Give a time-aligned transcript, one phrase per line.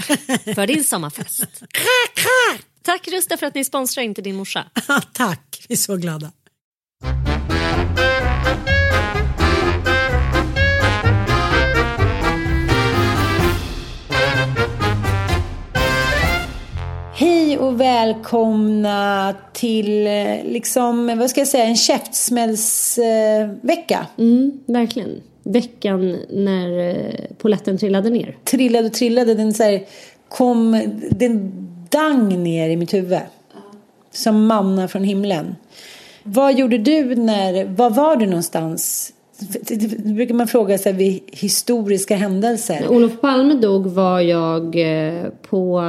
[0.54, 1.62] för din sommarfest.
[2.82, 4.64] Tack Rusta för att ni sponsrar inte din morsa.
[5.12, 6.32] Tack, vi är så glada.
[17.14, 24.06] Hej och välkomna till eh, liksom, vad ska jag säga, en käftsmällsvecka.
[24.18, 25.22] Mm, verkligen.
[25.42, 28.36] Veckan när eh, poletten trillade ner.
[28.44, 29.84] Trillade och trillade, den så här,
[30.28, 31.52] kom, den
[31.90, 33.18] dang ner i mitt huvud.
[34.12, 35.56] Som manna från himlen.
[36.22, 39.12] Vad gjorde du när, var var du någonstans?
[39.62, 42.80] Det brukar man fråga sig vid historiska händelser.
[42.80, 45.82] När Olof Palme dog var jag eh, på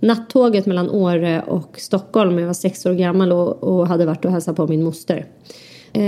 [0.00, 2.38] nattåget mellan Åre och Stockholm.
[2.38, 5.26] Jag var sex år gammal och, och hade varit och hälsat på min moster.
[5.92, 6.02] Eh,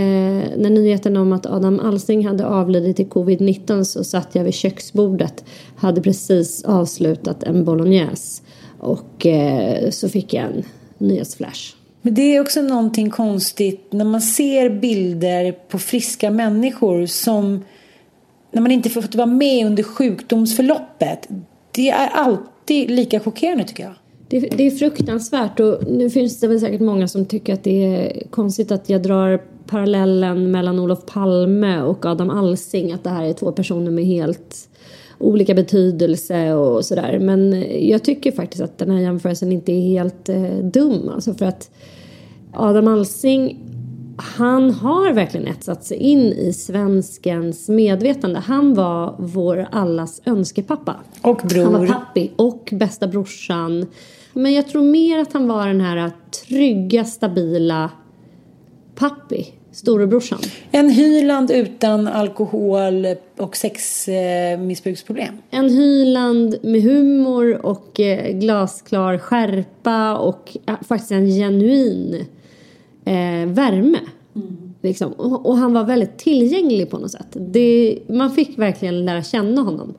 [0.57, 5.45] när nyheten om att Adam Alsing hade avlidit i covid-19 så satt jag vid köksbordet.
[5.77, 8.43] Hade precis avslutat en bolognese.
[8.79, 10.63] Och eh, så fick jag en
[10.99, 11.75] nyhetsflash.
[12.03, 17.65] Men det är också någonting konstigt när man ser bilder på friska människor som
[18.53, 21.29] när man inte fått vara med under sjukdomsförloppet.
[21.73, 23.95] Det är alltid lika chockerande tycker jag.
[24.33, 27.85] Det, det är fruktansvärt och nu finns det väl säkert många som tycker att det
[27.85, 32.93] är konstigt att jag drar parallellen mellan Olof Palme och Adam Alsing.
[32.93, 34.69] Att det här är två personer med helt
[35.19, 37.19] olika betydelse och sådär.
[37.19, 41.09] Men jag tycker faktiskt att den här jämförelsen inte är helt eh, dum.
[41.09, 41.71] Alltså för att
[42.53, 43.59] Adam Alsing
[44.17, 48.39] han har verkligen etsat sig in i svenskens medvetande.
[48.39, 50.97] Han var vår allas önskepappa.
[51.23, 51.63] Och bror.
[51.63, 53.87] Han var pappi och bästa brorsan.
[54.33, 57.91] Men jag tror mer att han var den här trygga, stabila
[58.95, 59.53] pappi.
[59.73, 60.39] Storebrorsan.
[60.71, 63.07] En Hyland utan alkohol
[63.37, 65.35] och sexmissbruksproblem.
[65.51, 72.27] En Hyland med humor och eh, glasklar skärpa och eh, faktiskt en genuin
[73.05, 73.99] eh, värme.
[74.83, 75.13] Liksom.
[75.13, 77.29] Och, och han var väldigt tillgänglig på något sätt.
[77.33, 79.95] Det, man fick verkligen lära känna honom.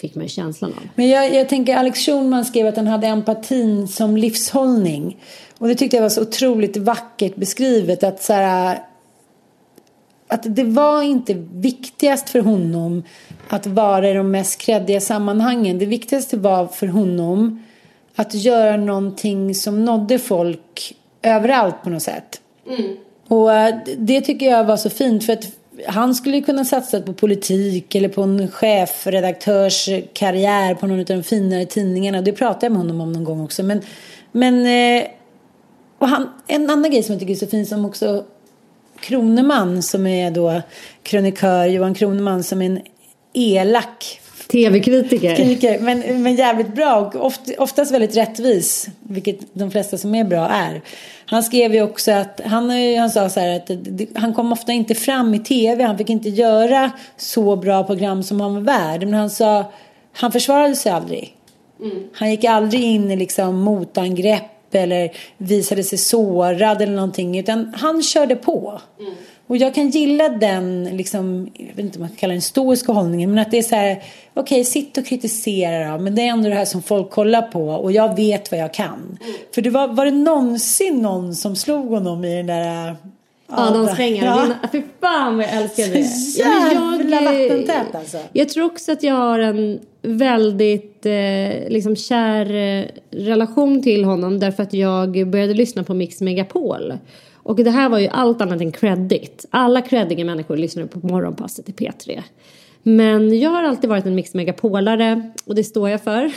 [0.00, 0.88] Fick man känslan av.
[0.94, 5.16] Men jag, jag tänker Alex Schulman skrev att han hade empatin som livshållning.
[5.58, 8.02] Och det tyckte jag var så otroligt vackert beskrivet.
[8.02, 8.78] Att, så här,
[10.28, 13.02] att det var inte viktigast för honom
[13.48, 15.78] att vara i de mest kreddiga sammanhangen.
[15.78, 17.62] Det viktigaste var för honom
[18.14, 22.40] att göra någonting som nådde folk överallt på något sätt.
[23.28, 27.12] Och eh, det tycker jag var så fint för att han skulle kunna satsa på
[27.12, 32.22] politik eller på en chefredaktörskarriär på någon av de finare tidningarna.
[32.22, 33.62] Det pratade jag med honom om någon gång också.
[33.62, 33.82] Men,
[34.32, 35.02] men eh,
[35.98, 38.24] och han, en annan grej som jag tycker är så fin som också
[39.00, 40.62] Kroneman som är då
[41.02, 42.80] krönikör, Johan Kroneman som är en
[43.32, 44.20] elak
[45.36, 45.80] Tv-kritiker.
[45.80, 48.88] Men, men jävligt bra och oft, oftast väldigt rättvis.
[49.00, 50.82] Vilket de flesta som är bra är.
[51.30, 53.70] Han skrev ju också att han, han sa så här att
[54.14, 55.84] han kom ofta inte fram i tv.
[55.84, 59.00] Han fick inte göra så bra program som han var värd.
[59.00, 59.72] Men han sa,
[60.12, 61.36] han försvarade sig aldrig.
[61.82, 62.08] Mm.
[62.12, 67.38] Han gick aldrig in i liksom motangrepp eller visade sig sårad eller någonting.
[67.38, 68.80] Utan han körde på.
[69.00, 69.12] Mm.
[69.50, 72.92] Och jag kan gilla den, liksom, jag vet inte om man kan kalla den stoiska
[72.92, 73.92] hållningen, men att det är så här,
[74.34, 77.42] okej, okay, sitt och kritisera då, men det är ändå det här som folk kollar
[77.42, 79.18] på och jag vet vad jag kan.
[79.54, 82.96] För det var, var det någonsin någon som slog honom i den där
[83.46, 84.26] Adamsvängar.
[84.26, 84.68] Ja.
[84.72, 86.04] Fy fan vad jag älskar det.
[86.04, 88.18] Så jävla vattentät alltså.
[88.32, 94.40] Jag tror också att jag har en väldigt eh, liksom kär eh, relation till honom
[94.40, 96.92] därför att jag började lyssna på Mix Megapol.
[97.42, 99.46] Och det här var ju allt annat än credit.
[99.50, 102.22] Alla creddiga människor lyssnade på morgonpasset i P3.
[102.82, 106.32] Men jag har alltid varit en Mix Megapolare och det står jag för.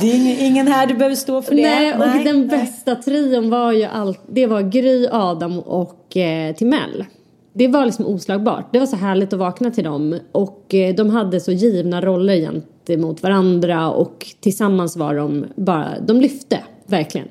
[0.00, 1.62] Det är ingen här du behöver stå för det.
[1.62, 2.58] Nej, och nej, den nej.
[2.58, 7.04] bästa trion var ju allt, det var Gry, Adam och eh, Timell.
[7.52, 8.72] Det var liksom oslagbart.
[8.72, 12.36] Det var så härligt att vakna till dem och eh, de hade så givna roller
[12.36, 17.28] gentemot varandra och tillsammans var de bara, de lyfte verkligen.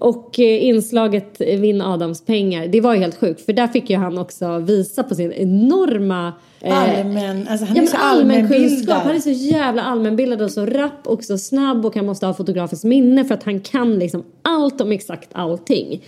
[0.00, 3.96] Och eh, inslaget Vinn Adams pengar, det var ju helt sjukt för där fick ju
[3.96, 8.96] han också visa på sin enorma eh, Allmän, alltså han är så allmänbildad.
[8.96, 12.34] Han är så jävla allmänbildad och så rapp och så snabb och han måste ha
[12.34, 16.04] fotografiskt minne för att han kan liksom allt om exakt allting.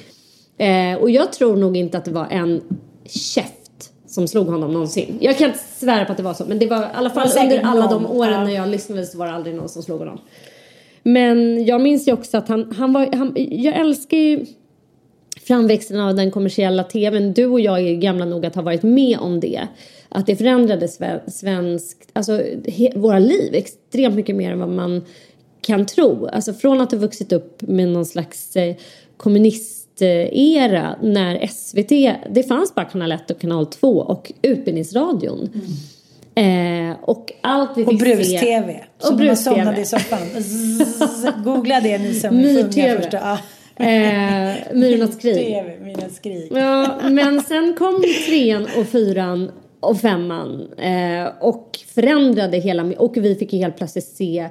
[0.58, 2.60] Eh, och jag tror nog inte att det var en
[3.04, 5.18] käft som slog honom någonsin.
[5.20, 7.28] Jag kan inte svära på att det var så men det var i alla fall
[7.42, 8.44] under alla de åren ja.
[8.44, 10.18] när jag lyssnade så var det aldrig någon som slog honom.
[11.02, 14.46] Men jag minns ju också att han, han var, han, jag älskar ju
[15.46, 17.32] framväxten av den kommersiella tvn.
[17.32, 19.66] Du och jag är gamla nog att ha varit med om det.
[20.08, 20.88] Att det förändrade
[21.26, 25.02] svensk, alltså he, våra liv extremt mycket mer än vad man
[25.60, 26.26] kan tro.
[26.26, 28.76] Alltså från att ha vuxit upp med någon slags eh,
[29.16, 31.88] kommunistera när SVT,
[32.34, 35.38] det fanns bara kanal 1 och kanal 2 och Utbildningsradion.
[35.38, 35.66] Mm.
[36.34, 38.84] Eh, och allt vi fick och brus-tv.
[38.98, 40.18] Som brus man somnade i soffan.
[41.44, 43.08] Googla det ni som Myr-tv.
[43.12, 43.38] Ja.
[43.84, 45.64] Eh, Myrornas krig.
[45.80, 46.52] Myrornas krig.
[46.54, 49.50] Ja, men sen kom trean och fyran
[49.80, 54.48] och femman eh, och förändrade hela och vi fick helt plötsligt se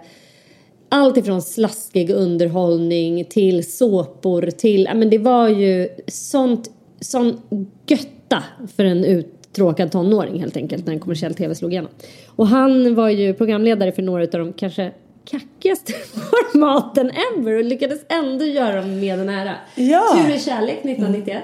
[0.90, 6.70] allt ifrån slaskig underhållning till såpor till, ja men det var ju sånt,
[7.00, 7.42] sån
[7.88, 8.44] götta
[8.76, 11.92] för en ut tråkad tonåring helt enkelt när en kommersiell tv slog igenom.
[12.28, 14.92] Och han var ju programledare för några av de kanske
[15.26, 19.56] kackigaste formaten ever och lyckades ändå göra dem med en ära.
[19.76, 20.24] Ja.
[20.26, 21.44] Tur i kärlek 1991.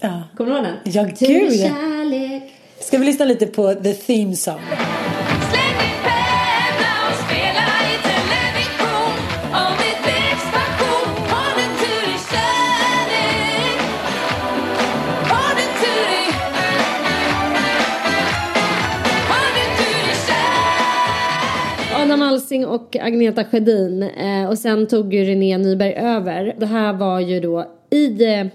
[0.00, 0.22] Ja.
[0.36, 0.92] Kommer du ihåg den?
[0.92, 1.16] Ja, gud.
[1.16, 2.42] Tur i kärlek.
[2.80, 4.60] Ska vi lyssna lite på the theme song?
[22.44, 26.54] Alsing och Agneta Sjödin eh, och sen tog ju René Nyberg över.
[26.58, 28.46] Det här var ju då i eh,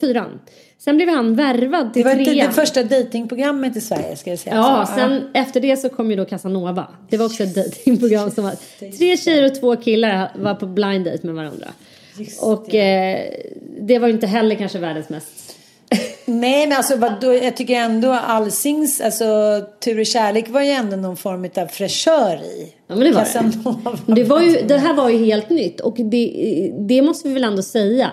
[0.00, 0.40] fyran.
[0.78, 2.18] Sen blev han värvad till trean.
[2.18, 2.48] Det var trean.
[2.48, 4.56] det första datingprogrammet i Sverige ska jag säga.
[4.56, 5.40] Ja, så, sen ja.
[5.40, 6.86] efter det så kom ju då Casanova.
[7.08, 8.54] Det var också ett datingprogram som var
[8.98, 11.66] tre tjejer och två killar var på blind date med varandra.
[12.18, 13.18] Just och eh,
[13.80, 15.45] det var ju inte heller kanske världens mest
[16.24, 19.24] Nej, men alltså vadå, jag tycker ändå Alsings, alltså
[19.84, 22.74] Tur och kärlek var ju ändå någon form av fräschör i.
[22.86, 23.24] Ja, men det var
[24.06, 24.14] det.
[24.14, 27.44] Det, var ju, det här var ju helt nytt och det, det måste vi väl
[27.44, 28.10] ändå säga.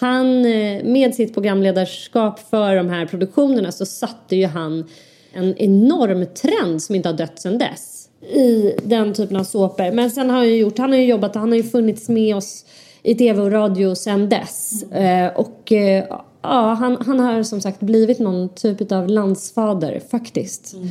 [0.00, 4.84] Han, eh, med sitt programledarskap för de här produktionerna så satte ju han
[5.32, 9.92] en enorm trend som inte har dött sedan dess i den typen av såpor.
[9.92, 12.36] Men sen har han ju gjort, han har ju jobbat, han har ju funnits med
[12.36, 12.64] oss
[13.02, 14.84] i tv och radio sedan dess.
[14.90, 15.26] Mm.
[15.26, 16.04] Eh, och eh,
[16.50, 20.74] ja, han, han har som sagt blivit någon typ av landsfader faktiskt.
[20.74, 20.88] Mm.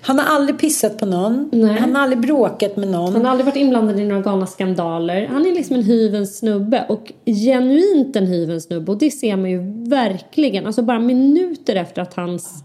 [0.00, 1.48] Han har aldrig pissat på någon.
[1.52, 1.78] Nej.
[1.80, 3.12] Han har aldrig bråkat med någon.
[3.12, 5.26] Han har aldrig varit inblandad i några galna skandaler.
[5.26, 9.50] Han är liksom en hyvens snubbe och genuint en hyvens snubbe och det ser man
[9.50, 10.66] ju verkligen.
[10.66, 12.64] Alltså bara minuter efter att hans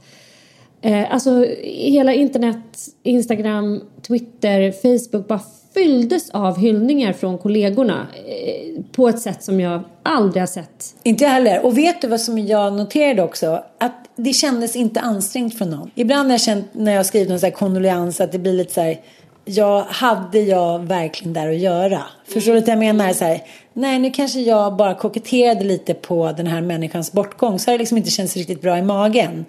[0.83, 5.41] Eh, alltså hela internet, Instagram, Twitter, Facebook bara
[5.73, 10.95] fylldes av hyllningar från kollegorna eh, på ett sätt som jag aldrig har sett.
[11.03, 11.65] Inte jag heller.
[11.65, 13.63] Och vet du vad som jag noterade också?
[13.77, 15.91] Att det kändes inte ansträngt för någon.
[15.95, 18.53] Ibland har jag känt när jag har skrivit någon så här kondoleans att det blir
[18.53, 18.99] lite så här
[19.45, 22.03] jag hade jag verkligen där att göra?
[22.33, 23.13] Förstår du vad jag menar?
[23.13, 23.41] Så här,
[23.73, 27.59] nej, nu kanske jag bara koketterade lite på den här människans bortgång.
[27.59, 29.31] Så har det liksom inte känts riktigt bra i magen.
[29.31, 29.45] Mm.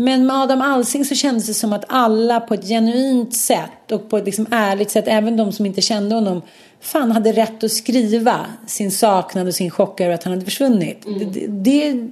[0.00, 4.10] Men med Adam Alsing så kändes det som att alla på ett genuint sätt och
[4.10, 6.42] på ett liksom ärligt sätt, även de som inte kände honom,
[6.80, 11.06] fan hade rätt att skriva sin saknad och sin chock över att han hade försvunnit.
[11.06, 11.32] Mm.
[11.32, 12.08] Det, det,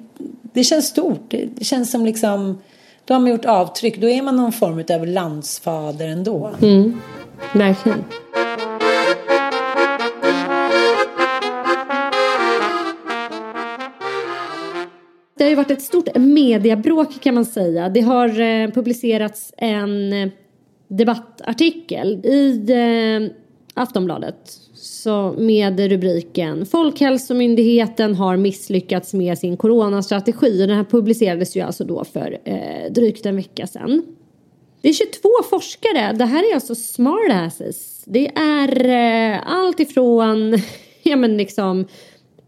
[0.53, 1.25] det, känns stort.
[1.29, 2.59] Det, det känns som liksom,
[3.07, 4.01] då har man gjort avtryck.
[4.01, 6.51] Då är man någon form av landsfader ändå.
[6.63, 7.01] Mm.
[7.53, 8.05] Verkligen.
[15.39, 17.89] Det har ju varit ett stort mediebråk kan man säga.
[17.89, 20.29] Det har eh, publicerats en eh,
[20.89, 23.33] debattartikel i eh,
[23.75, 24.66] Aftonbladet
[25.07, 30.59] så med rubriken Folkhälsomyndigheten har misslyckats med sin coronastrategi.
[30.59, 34.03] Den här publicerades ju alltså då för eh, drygt en vecka sedan.
[34.81, 36.13] Det är 22 forskare.
[36.13, 38.05] Det här är alltså smartasses.
[38.07, 40.59] Det är eh, allt ifrån
[41.03, 41.85] ja, men liksom,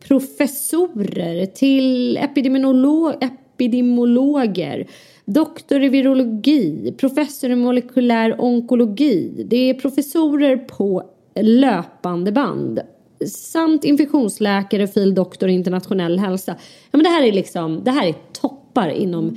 [0.09, 4.87] professorer till epidemiolog, epidemiologer
[5.25, 9.45] doktor i virologi, professor i molekylär onkologi.
[9.47, 11.03] Det är professorer på
[11.43, 12.81] löpande band
[13.27, 16.57] samt infektionsläkare, fil doktor i internationell hälsa.
[16.91, 19.37] Ja, men det här är liksom, det här är toppar inom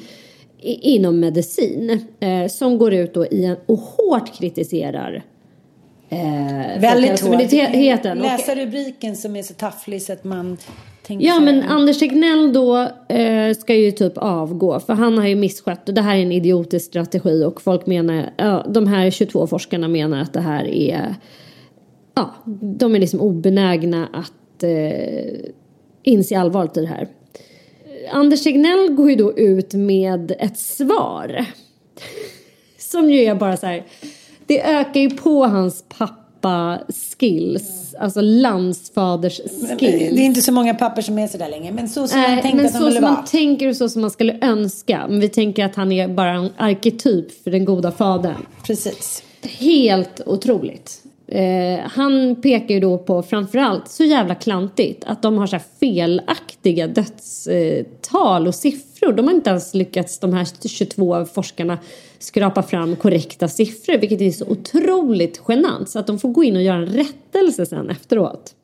[0.62, 5.24] inom medicin eh, som går ut då i en, och hårt kritiserar
[6.10, 7.52] eh, Väldigt hårt.
[8.22, 10.58] Läsa rubriken som är så tafflig så att man
[11.04, 12.78] tänker Ja men Anders Tegnell då
[13.10, 16.32] eh, ska ju typ avgå för han har ju misskött och det här är en
[16.32, 21.16] idiotisk strategi och folk menar, ja, de här 22 forskarna menar att det här är,
[22.14, 25.52] ja, de är liksom obenägna att eh,
[26.04, 27.08] inse allvaret i det här.
[28.12, 31.46] Anders Tegnell går ju då ut med ett svar.
[32.78, 33.84] Som ju är bara så här.
[34.46, 36.80] Det ökar ju på hans pappa
[37.18, 40.16] skills, alltså landsfaders skills.
[40.16, 42.30] Det är inte så många pappor som är så där länge, men så som äh,
[42.30, 45.06] man tänker att så som man tänker och så som man skulle önska.
[45.10, 48.46] Men vi tänker att han är bara en arketyp för den goda fadern.
[48.64, 49.24] Precis.
[49.44, 51.04] Helt otroligt.
[51.32, 56.88] Eh, han pekar ju då på framförallt så jävla klantigt att de har så felaktiga
[56.88, 59.14] dödstal och siffror.
[59.14, 61.78] De har inte ens lyckats, de här 22 forskarna,
[62.20, 66.56] skrapa fram korrekta siffror vilket är så otroligt genant så att de får gå in
[66.56, 68.56] och göra en rättelse sen efteråt.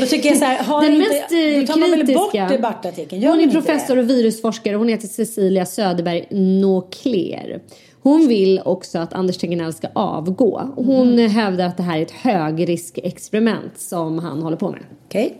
[0.00, 3.24] Då tycker jag så här, har Den inte, mest då tar man väl bort debattartikeln?
[3.24, 4.76] Hon är professor och virusforskare.
[4.76, 7.60] Hon heter Cecilia Söderberg Nåkler.
[8.02, 10.72] Hon vill också att Anders Tegnell ska avgå.
[10.76, 11.30] Hon mm.
[11.30, 14.80] hävdar att det här är ett högriskexperiment som han håller på med.
[15.06, 15.24] Okej.
[15.26, 15.36] Okay.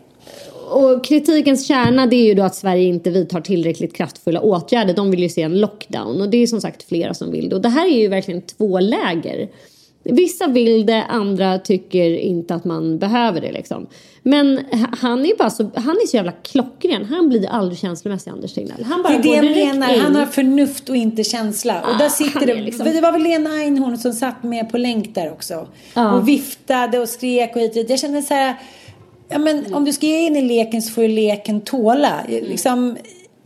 [0.69, 4.93] Och kritikens kärna det är ju då att Sverige inte vidtar tillräckligt kraftfulla åtgärder.
[4.93, 7.55] De vill ju se en lockdown och det är som sagt flera som vill det.
[7.55, 9.49] Och det här är ju verkligen två läger.
[10.03, 13.87] Vissa vill det, andra tycker inte att man behöver det liksom.
[14.25, 14.59] Men
[14.99, 17.05] han är bara så, han är så jävla klockren.
[17.05, 18.83] Han blir aldrig känslomässig Anders Tegnell.
[18.83, 19.93] Han bara det är det jag menar.
[19.93, 20.01] In.
[20.01, 21.81] Han har förnuft och inte känsla.
[21.83, 22.61] Ah, och där sitter det.
[22.61, 22.85] Liksom...
[22.85, 25.67] Det var väl Lena Einhorn som satt med på länk där också.
[25.93, 26.11] Ah.
[26.11, 27.89] Och viftade och skrek och hit och dit.
[27.89, 28.55] Jag känner så här.
[29.29, 29.73] Ja men mm.
[29.73, 32.21] om du ska ge in i leken så får ju leken tåla.
[32.27, 32.43] Mm.
[32.43, 32.97] Liksom,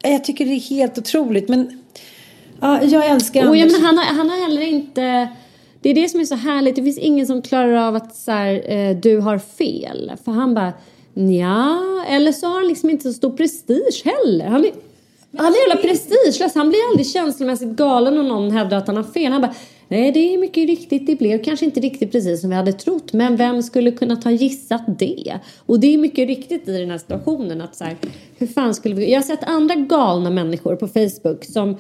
[0.02, 1.50] jag tycker det är helt otroligt.
[1.50, 1.84] Men
[2.62, 3.60] ja, jag älskar Anders.
[3.60, 5.28] Ja, men han, har, han har heller inte
[5.88, 6.76] det är det som är så härligt.
[6.76, 10.12] Det finns ingen som klarar av att så här, eh, du har fel.
[10.26, 10.74] För han bara,
[11.14, 14.46] ja Eller så har han liksom inte så stor prestige heller.
[14.46, 14.72] Han är,
[15.38, 16.56] han är jävla prestigelös.
[16.56, 19.32] Han blir aldrig känslomässigt galen om någon hävdar att han har fel.
[19.32, 19.54] Han bara,
[19.88, 21.08] nej det är mycket riktigt.
[21.08, 23.14] Det blev kanske inte riktigt precis som vi hade trott.
[23.14, 25.40] Men vem skulle kunna ha gissat det?
[25.66, 27.96] Och det är mycket riktigt i den här situationen att så här,
[28.38, 29.12] hur fan skulle vi...
[29.12, 31.78] Jag har sett andra galna människor på Facebook som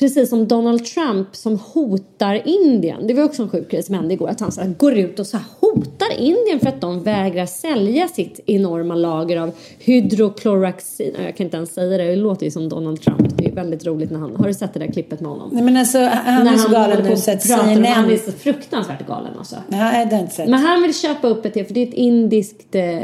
[0.00, 3.06] Precis som Donald Trump som hotar Indien.
[3.06, 4.28] Det var också en sjuk grej som hände igår.
[4.28, 8.40] Att han så går ut och så hotar Indien för att de vägrar sälja sitt
[8.46, 11.14] enorma lager av hydrokloroxin.
[11.24, 12.04] Jag kan inte ens säga det.
[12.04, 13.38] Det låter ju som Donald Trump.
[13.38, 14.36] Det är väldigt roligt när han...
[14.36, 15.50] Har du sett det där klippet med honom?
[15.52, 17.84] Nej men alltså han när är så galen så att CNN...
[17.84, 19.56] Han är så fruktansvärt galen alltså.
[19.68, 20.48] Nej, det har inte sett.
[20.48, 22.74] Men han vill köpa upp ett för det är ett indiskt...
[22.74, 23.00] Eh,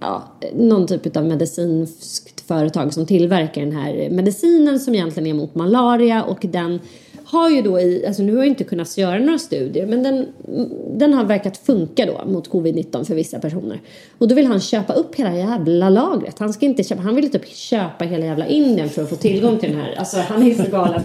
[0.00, 0.22] ja,
[0.54, 6.22] någon typ av medicinskt företag som tillverkar den här medicinen som egentligen är mot malaria
[6.24, 6.80] och den
[7.24, 10.26] har ju då i, alltså nu har jag inte kunnat göra några studier men den,
[10.96, 13.80] den har verkat funka då mot covid-19 för vissa personer.
[14.18, 16.38] Och då vill han köpa upp hela jävla lagret.
[16.38, 19.58] Han ska inte köpa, han vill typ köpa hela jävla Indien för att få tillgång
[19.58, 21.02] till den här, alltså han är så galen.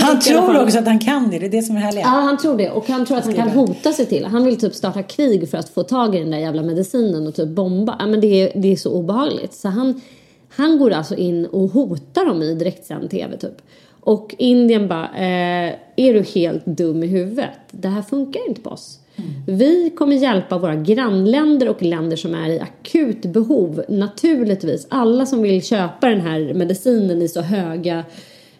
[0.00, 2.02] Han tror fall- också att han kan det, det är det som är härliga.
[2.04, 2.70] Ja, han tror det.
[2.70, 4.24] Och han tror att han kan hota sig till.
[4.24, 7.34] Han vill typ starta krig för att få tag i den där jävla medicinen och
[7.34, 7.96] typ bomba.
[7.98, 9.54] Ja, men det är, det är så obehagligt.
[9.54, 10.00] Så han,
[10.56, 13.62] han går alltså in och hotar dem i direktsänd tv typ.
[14.00, 17.50] Och Indien bara, eh, är du helt dum i huvudet?
[17.70, 19.00] Det här funkar inte på oss.
[19.46, 23.84] Vi kommer hjälpa våra grannländer och länder som är i akut behov.
[23.88, 28.04] Naturligtvis, alla som vill köpa den här medicinen i så höga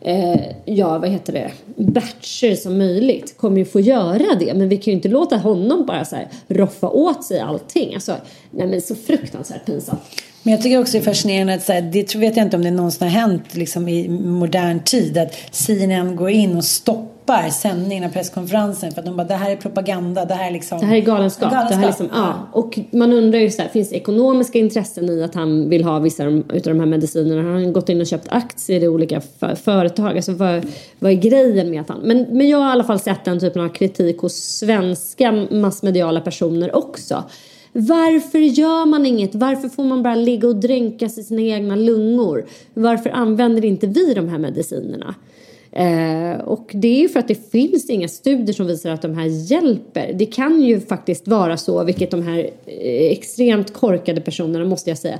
[0.06, 4.54] eh, ja, vad heter det, batcher som möjligt kommer ju få göra det.
[4.54, 7.94] Men vi kan ju inte låta honom bara så här roffa åt sig allting.
[7.94, 8.16] Alltså,
[8.50, 10.00] nej men så fruktansvärt pinsamt.
[10.42, 12.56] Men jag tycker också det är fascinerande att så här, det tror- vet jag inte
[12.56, 17.15] om det någonsin har hänt liksom, i modern tid att CNN går in och stoppar
[17.52, 20.78] sändningen av presskonferensen för att de bara det här är propaganda, det här är liksom
[20.78, 21.50] Det här är galenskap.
[21.50, 21.70] galenskap.
[21.70, 22.48] Det här är liksom, ja.
[22.52, 25.98] Och man undrar ju så här, finns det ekonomiska intressen i att han vill ha
[25.98, 27.42] vissa utav de här medicinerna?
[27.42, 30.16] Har han gått in och köpt aktier i olika för, företag?
[30.16, 30.66] Alltså vad,
[30.98, 32.00] vad är grejen med att han...
[32.00, 36.20] Men, men jag har i alla fall sett den typen av kritik hos svenska massmediala
[36.20, 37.24] personer också.
[37.72, 39.34] Varför gör man inget?
[39.34, 42.46] Varför får man bara ligga och dränkas i sina egna lungor?
[42.74, 45.14] Varför använder inte vi de här medicinerna?
[45.72, 49.14] Eh, och det är ju för att det finns inga studier som visar att de
[49.14, 50.12] här hjälper.
[50.12, 54.98] Det kan ju faktiskt vara så, vilket de här eh, extremt korkade personerna måste jag
[54.98, 55.18] säga.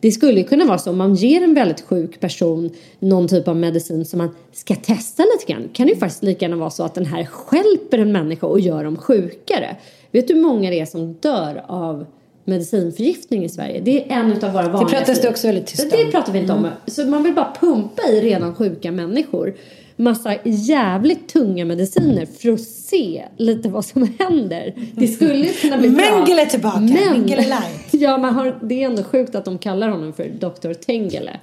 [0.00, 3.48] Det skulle ju kunna vara så om man ger en väldigt sjuk person någon typ
[3.48, 5.68] av medicin som man ska testa lite grann.
[5.72, 8.60] Kan det ju faktiskt lika gärna vara så att den här stjälper en människa och
[8.60, 9.76] gör dem sjukare.
[10.10, 12.06] Vet du hur många det är som dör av
[12.44, 13.80] medicinförgiftning i Sverige?
[13.80, 14.98] Det är en av våra vanliga.
[14.98, 15.90] pratas det också väldigt tyst om.
[15.90, 16.68] Det pratar vi inte om.
[16.86, 19.54] Så man vill bara pumpa i redan sjuka människor
[19.98, 24.74] massa jävligt tunga mediciner för att se lite vad som händer.
[24.94, 26.04] Det skulle kunna bli bra.
[26.10, 26.80] Mengele tillbaka.
[26.80, 27.84] Mengele light.
[27.90, 30.72] Ja, men har, det är ändå sjukt att de kallar honom för Dr.
[30.74, 31.36] Tengele.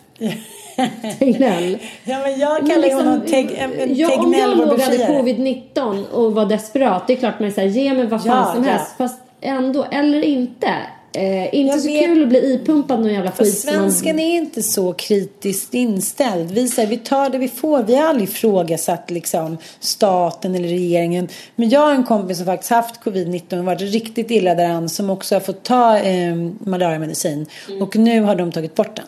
[1.20, 1.78] Tegnell.
[2.04, 4.66] Ja men jag Men kallar liksom, honom teg, en, en ja, om Tegnell jag vår
[4.66, 5.22] låg och hade befriare.
[5.22, 8.64] covid-19 och var desperat, det är klart man säger ge mig vad fan Ja, som
[8.64, 8.72] ja.
[8.72, 8.98] helst.
[8.98, 10.68] Fast ändå, eller inte.
[11.18, 12.06] Eh, inte Jag så vet.
[12.06, 13.58] kul att bli ipumpad någon jävla skit.
[13.60, 16.52] som man- svensken är inte så kritiskt inställd.
[16.52, 17.84] Vi, säger, vi tar det vi får.
[17.84, 21.28] Vi har aldrig ifrågasatt liksom, staten eller regeringen.
[21.56, 25.10] Men jag har en kompis som faktiskt haft covid-19 och varit riktigt illa däran som
[25.10, 27.46] också har fått ta eh, malariamedicin.
[27.70, 27.82] Mm.
[27.82, 29.06] Och nu har de tagit bort den.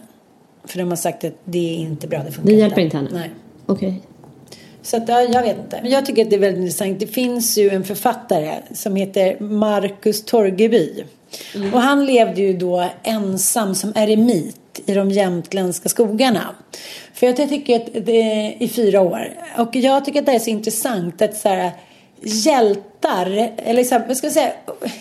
[0.65, 2.19] För de har sagt att det är inte bra.
[2.25, 3.09] Det funkar Det hjälper inte henne?
[3.13, 3.31] Nej.
[3.65, 4.01] Okej.
[4.81, 5.79] Så att, ja, jag vet inte.
[5.81, 6.99] Men jag tycker att det är väldigt intressant.
[6.99, 11.03] Det finns ju en författare som heter Marcus Torgeby.
[11.55, 11.73] Mm.
[11.73, 16.55] Och han levde ju då ensam som eremit i de jämtländska skogarna.
[17.13, 19.29] För jag tycker att det är i fyra år.
[19.57, 21.71] Och jag tycker att det är så intressant att så här,
[22.21, 24.51] hjältar, eller så här, vad ska jag säga,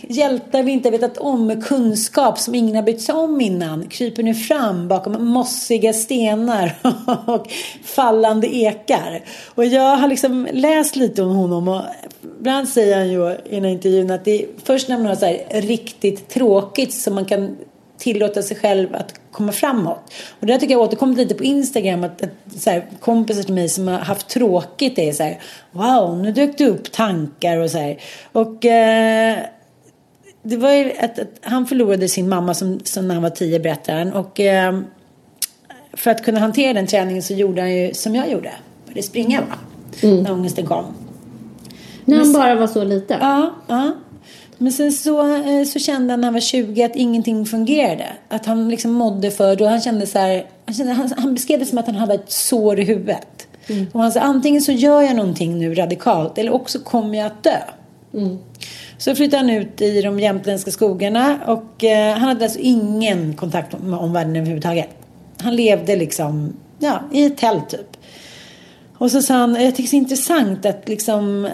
[0.08, 3.88] hjältar vi inte har vetat om med kunskap som ingen har brytt sig om innan
[3.88, 6.78] kryper nu fram bakom mossiga stenar
[7.26, 7.52] och
[7.84, 9.24] fallande ekar.
[9.54, 11.82] Och jag har liksom läst lite om honom och
[12.40, 15.16] ibland säger han ju i den här intervjun att det är först när man har
[15.16, 17.56] så här riktigt tråkigt som man kan
[18.12, 20.12] tillåta sig själv att komma framåt.
[20.40, 23.54] Och det där tycker jag återkommit lite på Instagram att, att så här, kompisar till
[23.54, 25.38] mig som har haft tråkigt är så här
[25.70, 27.98] wow nu dök det upp tankar och så här.
[28.32, 29.38] Och eh,
[30.42, 33.60] det var ju att, att han förlorade sin mamma som, som när han var tio
[33.60, 34.12] berättar han.
[34.12, 34.80] Och eh,
[35.92, 38.52] för att kunna hantera den träningen så gjorde han ju som jag gjorde.
[38.86, 39.56] Började springa va?
[40.02, 40.84] När ångesten kom.
[42.04, 43.18] När han sen- bara var så liten?
[43.20, 43.92] Ja, ja.
[44.58, 48.06] Men sen så, eh, så kände han när han var 20 att ingenting fungerade.
[48.28, 49.66] Att han liksom mådde för då.
[49.66, 52.32] Han kände så här, han, kände, han, han beskrev det som att han hade ett
[52.32, 53.48] sår i huvudet.
[53.92, 57.42] Och han sa antingen så gör jag någonting nu radikalt eller också kommer jag att
[57.42, 57.58] dö.
[58.98, 63.82] Så flyttade han ut i de jämtländska skogarna och eh, han hade alltså ingen kontakt
[63.82, 64.88] med omvärlden överhuvudtaget.
[65.38, 67.96] Han levde liksom ja, i ett tält typ.
[68.98, 71.48] Och så sa han, jag tycker det är så intressant att liksom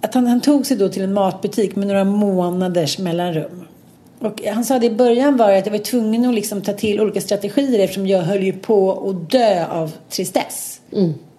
[0.00, 3.64] att han, han tog sig då till en matbutik med några månaders mellanrum.
[4.18, 7.00] Och han sa det i början var att jag var tvungen att liksom ta till
[7.00, 10.80] olika strategier eftersom jag höll ju på att dö av tristess.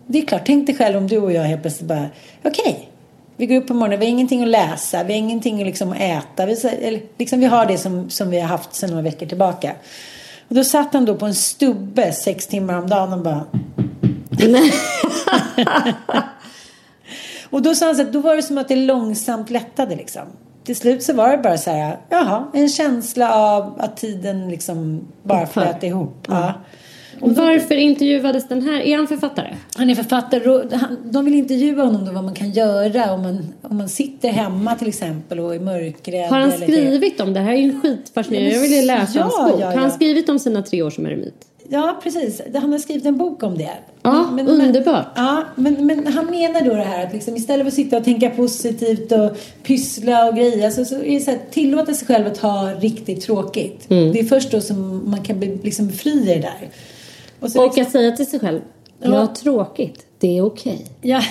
[0.07, 2.05] Det är klart, tänk dig själv om du och jag helt plötsligt bara,
[2.43, 2.89] okej,
[3.37, 5.93] vi går upp på morgonen, vi har ingenting att läsa, vi har ingenting att liksom
[5.93, 9.25] äta, vi, eller, liksom vi har det som, som vi har haft sedan några veckor
[9.25, 9.71] tillbaka.
[10.47, 13.45] Och då satt han då på en stubbe sex timmar om dagen och bara
[17.49, 20.21] Och då sa han så att då var det som att det långsamt lättade liksom.
[20.63, 25.07] Till slut så var det bara så här, jaha, en känsla av att tiden liksom
[25.23, 26.25] bara flöt ihop.
[26.27, 26.53] Ja.
[27.21, 28.81] Och varför intervjuades den här?
[28.81, 29.55] Är han författare?
[29.77, 33.53] Han är författare han, de vill intervjua honom då vad man kan göra om man,
[33.61, 36.29] om man sitter hemma till exempel och är mörkrädd.
[36.29, 37.39] Har han skrivit om det?
[37.39, 38.51] här är ju skitfascinerande.
[38.55, 39.61] Jag vill läsa Ja, hans bok.
[39.61, 39.89] ja, Har han ja.
[39.89, 41.45] skrivit om sina tre år som eremit?
[41.71, 42.41] Ja, precis.
[42.53, 43.77] Han har skrivit en bok om det.
[44.01, 45.05] Ja, men, underbart.
[45.15, 47.97] Men, ja, men, men han menar då det här att liksom, istället för att sitta
[47.97, 52.07] och tänka positivt och pyssla och greja så, så är det så här, tillåta sig
[52.07, 53.89] själv att ha riktigt tråkigt.
[53.89, 54.13] Mm.
[54.13, 56.69] Det är först då som man kan bli liksom i det där.
[57.39, 58.59] Och, så och liksom, att säga till sig själv,
[59.01, 60.85] jag har tråkigt, det är okej.
[60.99, 61.11] Okay.
[61.11, 61.23] Ja.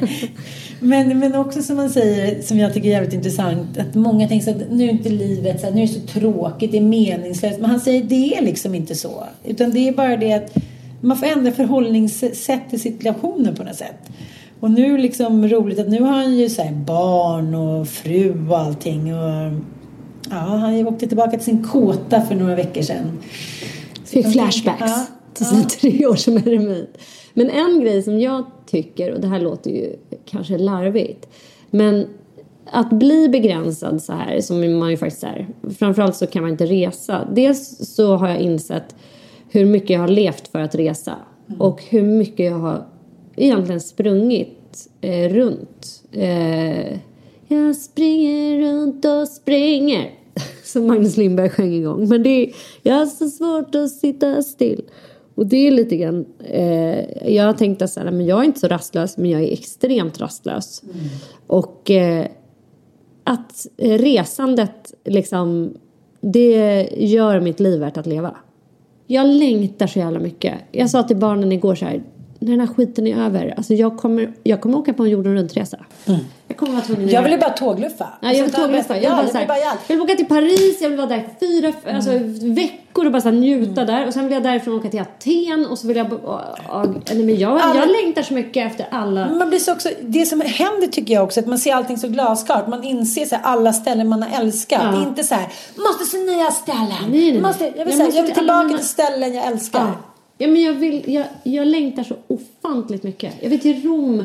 [0.80, 4.50] men, men också som man säger, som jag tycker är jävligt intressant, att många tänker
[4.50, 7.60] att nu är inte livet så här, nu är det så tråkigt, det är meningslöst.
[7.60, 9.24] Men han säger det är liksom inte så.
[9.44, 10.56] Utan det är bara det att
[11.00, 14.10] man får ändra förhållningssätt till situationen på något sätt.
[14.60, 19.14] Och nu liksom roligt att nu har han ju så barn och fru och allting.
[19.14, 19.52] Och,
[20.30, 23.18] ja, han åkte tillbaka till sin kåta för några veckor sedan.
[24.04, 25.68] Fick flashbacks ja, till sina ja.
[25.80, 26.98] tre år som eremit.
[27.34, 31.28] Men en grej som jag tycker, och det här låter ju kanske larvigt,
[31.70, 32.06] men
[32.64, 36.66] att bli begränsad så här, som man ju faktiskt är, framförallt så kan man inte
[36.66, 37.28] resa.
[37.34, 38.94] Dels så har jag insett
[39.48, 41.16] hur mycket jag har levt för att resa
[41.48, 41.60] mm.
[41.60, 42.86] och hur mycket jag har
[43.36, 46.02] egentligen sprungit eh, runt.
[46.12, 46.98] Eh,
[47.48, 50.10] jag springer runt och springer.
[50.64, 52.08] Som Magnus Lindberg sjöng en gång.
[52.08, 54.82] Men det är, jag har så svårt att sitta still.
[55.40, 58.44] Och det är lite grann, eh, jag har tänkt att så här, men jag är
[58.44, 60.82] inte så rastlös men jag är extremt rastlös.
[60.82, 60.96] Mm.
[61.46, 62.26] Och eh,
[63.24, 65.74] att resandet liksom,
[66.20, 68.36] det gör mitt liv värt att leva.
[69.06, 70.54] Jag längtar så jävla mycket.
[70.72, 72.02] Jag sa till barnen igår så här,
[72.40, 73.54] när den här skiten är över.
[73.56, 75.76] Alltså jag kommer, jag kommer åka på en jorden runt-resa.
[76.06, 76.20] Mm.
[76.48, 78.08] Jag kommer vara tvungen Jag vill ju bara tågluffa.
[78.20, 78.98] Ja, jag vill tågluffa.
[78.98, 81.96] Jag, bara, här, jag vill åka till Paris, jag vill vara där fyra mm.
[81.96, 82.10] alltså,
[82.54, 83.86] veckor och bara här, njuta mm.
[83.86, 84.06] där.
[84.06, 86.12] Och sen vill jag därifrån åka till Aten och så vill jag...
[86.12, 89.28] Och, och, nej, men jag, jag längtar så mycket efter alla...
[89.30, 92.08] Man blir så också, det som händer tycker jag också att man ser allting så
[92.08, 92.66] glasklart.
[92.66, 94.82] Man inser så här, alla ställen man har älskat.
[94.84, 94.90] Ja.
[94.90, 97.10] Det är inte så här, måste se nya ställen.
[97.10, 97.40] Nej, nej.
[97.40, 99.80] Måste, jag vill, jag, säga, jag vill tillbaka till ställen jag älskar.
[99.80, 100.09] Ja.
[100.42, 103.34] Ja, men jag, vill, jag, jag längtar så ofantligt mycket.
[103.40, 104.20] Jag vill till Rom,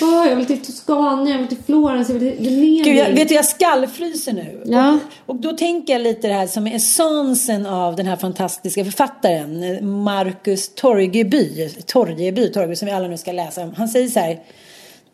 [0.00, 2.84] oh, jag vill till Toscana, jag vill till Florens, jag vill till Venedig.
[2.84, 4.62] Gud, jag, vet du, jag skallfryser nu.
[4.64, 4.98] Ja.
[5.26, 10.02] Och, och, då tänker jag lite det här som essensen av den här fantastiska författaren
[10.02, 13.74] Marcus Torgeby, Torgeby, Torgeby som vi alla nu ska läsa om.
[13.76, 14.40] Han säger så här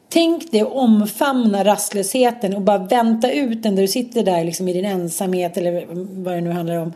[0.09, 4.69] Tänk dig att omfamna rastlösheten och bara vänta ut den där du sitter där liksom
[4.69, 5.87] i din ensamhet eller
[6.25, 6.93] vad det nu handlar om.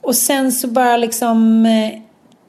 [0.00, 2.02] Och sen så bara liksom eh,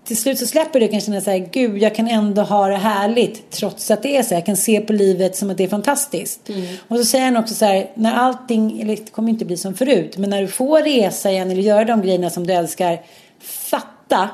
[0.06, 2.78] till slut så släpper du kanske känna så här, gud jag kan ändå ha det
[2.78, 4.34] härligt trots att det är så.
[4.34, 6.50] Jag kan se på livet som att det är fantastiskt.
[6.50, 6.76] Mm.
[6.88, 9.74] Och så säger han också så här, när allting, eller det kommer inte bli som
[9.74, 13.02] förut, men när du får resa igen eller göra de grejerna som du älskar,
[13.39, 14.30] fatta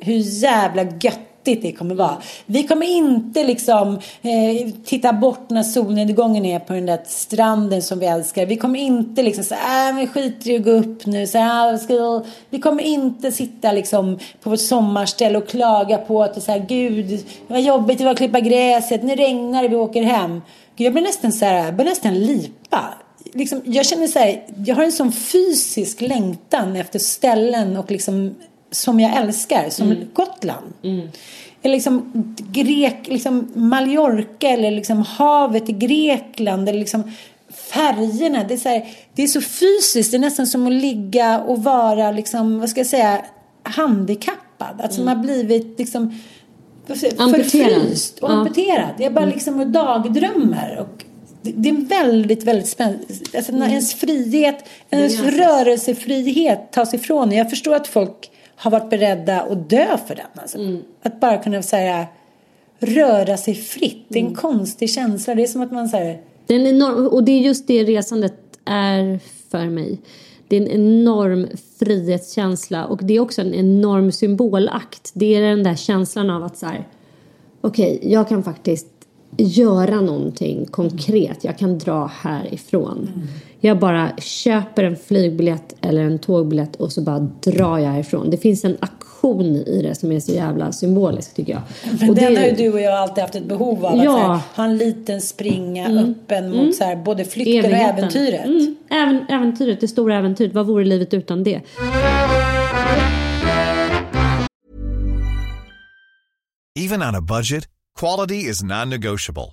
[0.00, 2.16] hur jävla gött svettigt det kommer vara.
[2.46, 7.98] Vi kommer inte liksom eh, titta bort när solnedgången är på den där stranden som
[7.98, 8.46] vi älskar.
[8.46, 11.26] Vi kommer inte liksom säga, äh, men skiter i att gå upp nu.
[11.26, 12.22] Så här, ska...
[12.50, 16.52] Vi kommer inte sitta liksom på vårt sommarställe och klaga på att det är så
[16.52, 20.42] här, gud, vad jobbigt det var att klippa gräset, nu regnar det, vi åker hem.
[20.76, 22.94] Gud, jag blir nästan så här, jag blir nästan lipa.
[23.32, 28.34] Liksom, jag känner så här, jag har en sån fysisk längtan efter ställen och liksom
[28.74, 30.08] som jag älskar, som mm.
[30.12, 30.72] Gotland.
[30.82, 31.08] Mm.
[31.62, 32.12] Eller liksom,
[32.52, 36.68] Grek, liksom Mallorca eller liksom havet i Grekland.
[36.68, 37.12] Eller liksom
[37.54, 38.44] färgerna.
[38.44, 40.10] Det är, så här, det är så fysiskt.
[40.10, 43.24] Det är nästan som att ligga och vara, liksom, vad ska jag säga,
[43.62, 44.80] handikappad.
[44.80, 45.04] Alltså mm.
[45.04, 46.20] man har blivit liksom
[46.86, 48.34] förfryst och ja.
[48.34, 48.94] amputerad.
[48.98, 49.34] Jag bara mm.
[49.34, 50.78] liksom dagdrömmer.
[50.80, 51.04] Och
[51.42, 53.04] det är väldigt, väldigt spännande.
[53.36, 53.70] Alltså mm.
[53.70, 59.98] ens frihet, ens rörelsefrihet tas ifrån Jag förstår att folk har varit beredda att dö
[60.06, 60.26] för den.
[60.34, 60.58] Alltså.
[60.58, 60.82] Mm.
[61.02, 62.06] Att bara kunna säga
[62.78, 64.04] röra sig fritt.
[64.08, 64.36] Det är en mm.
[64.36, 65.34] konstig känsla.
[65.34, 66.20] Det är som att man säger.
[66.46, 69.98] Det är en enorm, och det är just det resandet är för mig.
[70.48, 75.10] Det är en enorm frihetskänsla och det är också en enorm symbolakt.
[75.14, 76.88] Det är den där känslan av att så här,
[77.60, 78.86] okej, okay, jag kan faktiskt
[79.36, 81.44] göra någonting konkret.
[81.44, 83.08] Jag kan dra härifrån.
[83.14, 83.28] Mm.
[83.66, 88.30] Jag bara köper en flygbiljett eller en tågbiljett och så bara drar jag härifrån.
[88.30, 91.62] Det finns en aktion i det som är så jävla symbolisk tycker jag.
[92.00, 92.40] Men och den det...
[92.40, 94.04] har ju du och jag alltid haft ett behov av.
[94.04, 94.16] Ja.
[94.16, 96.04] Att här, ha en liten springa mm.
[96.10, 96.72] öppen mot mm.
[96.72, 97.92] så här, både flykten Evigheten.
[97.92, 98.44] och äventyret.
[98.44, 98.76] Mm.
[98.90, 100.54] Även, äventyret, det stora äventyret.
[100.54, 101.60] Vad vore livet utan det?
[106.80, 107.68] Even on a budget,
[108.00, 109.52] quality is non-negotiable.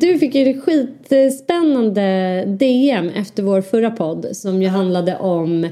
[0.00, 5.68] Du fick ju skitspännande DM efter vår förra podd som ju handlade om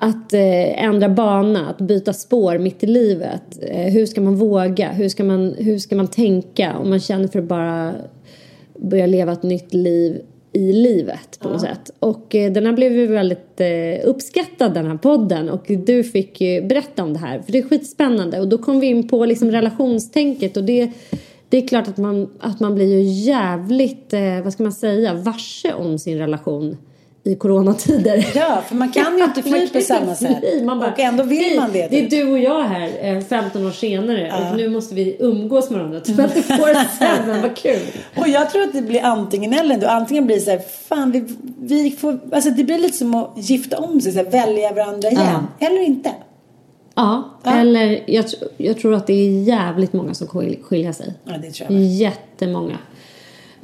[0.00, 3.58] att eh, ändra bana, att byta spår mitt i livet.
[3.62, 4.92] Eh, hur ska man våga?
[4.92, 7.94] Hur ska man, hur ska man tänka om man känner för att bara
[8.78, 10.22] börja leva ett nytt liv
[10.54, 11.90] i livet på något sätt.
[11.98, 15.48] Och eh, den här blev ju väldigt eh, uppskattad den här podden.
[15.48, 17.38] Och du fick ju berätta om det här.
[17.38, 18.40] För det är skitspännande.
[18.40, 20.56] Och då kom vi in på liksom relationstänket.
[20.56, 20.92] Och det
[21.48, 25.14] det är klart att man, att man blir ju jävligt, eh, vad ska man säga,
[25.14, 26.76] varse om sin relation
[27.26, 28.26] i coronatider.
[28.34, 30.64] Ja, för man kan ju inte fly på samma sätt.
[30.64, 31.88] Man bara, och ändå vill "Hej, man det.
[31.90, 32.10] Det är typ.
[32.10, 36.00] du och jag här, eh, 15 år senare och nu måste vi umgås med varandra.
[36.06, 37.80] 24 sen, men vad kul.
[38.16, 39.78] Och jag tror att det blir antingen eller.
[39.78, 39.86] Då.
[39.86, 40.58] Antingen blir det så här,
[40.88, 41.24] fan vi,
[41.60, 45.08] vi får, alltså det blir lite som att gifta om sig, så här, välja varandra
[45.10, 45.46] igen.
[45.60, 46.10] Eller inte.
[46.94, 47.50] Ja, Ja.
[47.56, 48.24] eller jag,
[48.56, 50.26] jag tror att det är jävligt många som
[50.62, 51.14] skilja sig.
[51.24, 51.80] Ja, det tror jag.
[51.84, 52.78] Jättemånga.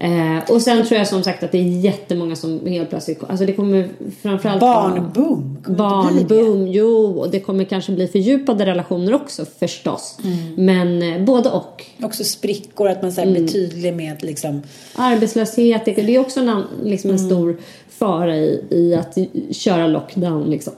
[0.02, 3.46] Eh, och sen tror jag som sagt att det är jättemånga som helt plötsligt, alltså
[3.46, 3.88] det kommer
[4.22, 5.58] framförallt Barnboom.
[5.62, 5.76] Det det?
[5.76, 10.18] Barnboom, jo, och det kommer kanske bli fördjupade relationer också förstås.
[10.24, 10.66] Mm.
[10.66, 11.84] Men eh, både och.
[12.02, 13.34] Också sprickor, att man så Mm.
[13.34, 14.62] blir tydlig med liksom.
[14.94, 17.30] Arbetslöshet, det, det är också en, liksom en Mm.
[17.30, 17.56] stor
[17.88, 19.18] fara i, i att
[19.56, 20.72] köra lockdown liksom.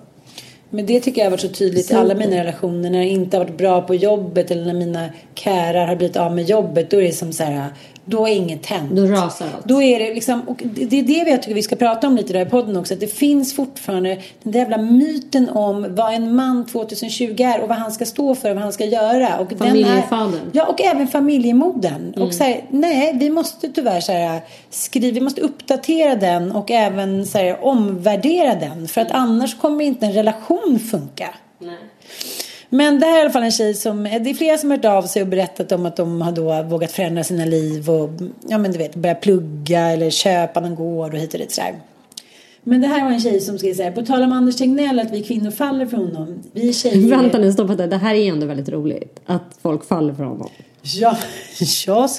[0.74, 2.90] Men det tycker jag har varit så tydligt i alla mina relationer.
[2.90, 6.34] När jag inte har varit bra på jobbet eller när mina kärar har blivit av
[6.34, 6.90] med jobbet.
[6.90, 7.68] Då är det som så här,
[8.04, 8.90] då är inget hänt.
[8.92, 9.64] Då rasar allt.
[9.64, 12.38] Då är det liksom, och det är det jag tycker vi ska prata om lite
[12.38, 12.94] i podden också.
[12.94, 14.08] Att det finns fortfarande
[14.42, 18.34] den där jävla myten om vad en man 2020 är och vad han ska stå
[18.34, 19.38] för och vad han ska göra.
[19.38, 20.50] Och Familjefadern.
[20.52, 22.12] Ja, och även familjemodern.
[22.16, 22.28] Mm.
[22.28, 26.70] Och så här, nej, vi måste tyvärr så här, skriva, vi måste uppdatera den och
[26.70, 28.88] även så här, omvärdera den.
[28.88, 31.34] För att annars kommer inte en relation funka.
[32.74, 34.76] Men det här är i alla fall en tjej som, det är flera som har
[34.76, 38.10] hört av sig och berättat om att de har då vågat förändra sina liv och
[38.48, 41.74] ja men du vet börja plugga eller köpa någon gård och hit och dit sådär.
[42.62, 44.98] Men det här var en tjej som skrev så här, på tal om Anders Tegnell
[44.98, 46.42] att vi kvinnor faller för honom.
[46.52, 47.10] Vi tjejer...
[47.16, 47.86] Vänta nu, stoppa det.
[47.86, 49.20] Det här är ändå väldigt roligt.
[49.26, 50.48] Att folk faller för honom.
[50.82, 51.16] Ja,
[51.86, 52.10] jag.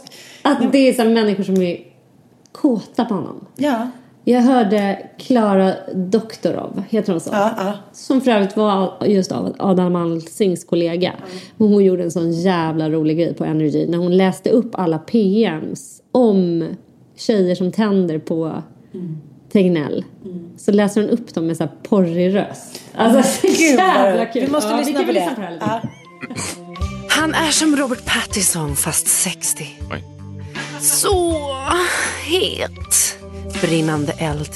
[0.41, 1.77] Att det är så människor som är
[2.51, 3.45] kåta på honom.
[3.55, 3.87] Ja,
[4.25, 7.29] Jag hörde Klara Doktorov, heter hon så?
[7.33, 7.73] ja, ja.
[7.93, 11.13] Som för övrigt var just av Adam Alsings kollega.
[11.57, 14.97] Men hon gjorde en sån jävla rolig grej på Energy när hon läste upp alla
[14.99, 16.67] PMs om
[17.17, 18.61] tjejer som tänder på
[19.51, 20.05] Tegnell.
[20.57, 22.81] Så läser hon upp dem med så här porrig röst.
[22.95, 24.41] Alltså så jävla kul.
[24.45, 25.25] Vi måste Ja, lyssna kan på vi det.
[25.29, 25.65] lyssna lite.
[25.65, 25.81] Ja.
[27.09, 29.63] Han är som Robert Pattinson fast 60.
[29.91, 30.03] Oj.
[30.81, 31.35] Så
[32.25, 33.17] het.
[33.61, 34.49] Brinnande eld.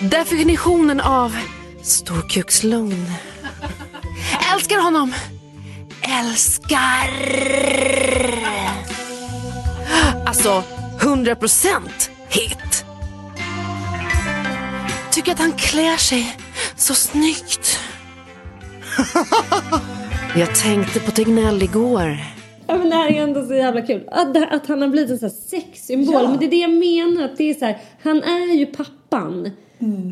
[0.00, 1.36] Definitionen av
[1.82, 3.12] storkukslugn.
[4.54, 5.14] Älskar honom.
[6.02, 7.10] Älskar.
[10.26, 10.62] Alltså,
[11.00, 11.80] 100%
[12.28, 12.84] hit.
[15.10, 16.36] Tycker att han klär sig
[16.76, 17.78] så snyggt.
[20.36, 22.18] Jag tänkte på Tegnell igår.
[22.70, 24.08] Ja, men det här är ändå så jävla kul.
[24.12, 26.28] Att, att han har blivit en sån sexsymbol.
[26.28, 27.24] Men det är det jag menar.
[27.24, 29.50] Att det är så här, han är ju pappan.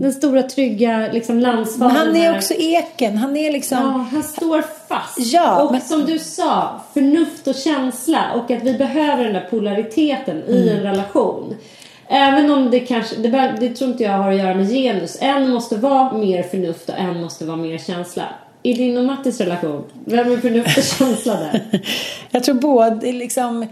[0.00, 1.96] Den stora trygga liksom, landsfadern.
[1.96, 3.16] han är också eken.
[3.16, 3.78] Han är liksom...
[3.78, 5.18] Ja, han står fast.
[5.18, 8.24] Ja, och men- som du sa, förnuft och känsla.
[8.34, 10.76] Och att vi behöver den där polariteten i Mm.
[10.76, 11.54] en relation.
[12.08, 15.18] Även om det kanske, det, det tror inte jag har att göra med genus.
[15.20, 18.24] En måste vara mer förnuft och en måste vara mer känsla.
[18.62, 21.60] I din och Mattis relation, vem är förnuft och känsla där?
[22.30, 23.66] Jag tror både liksom,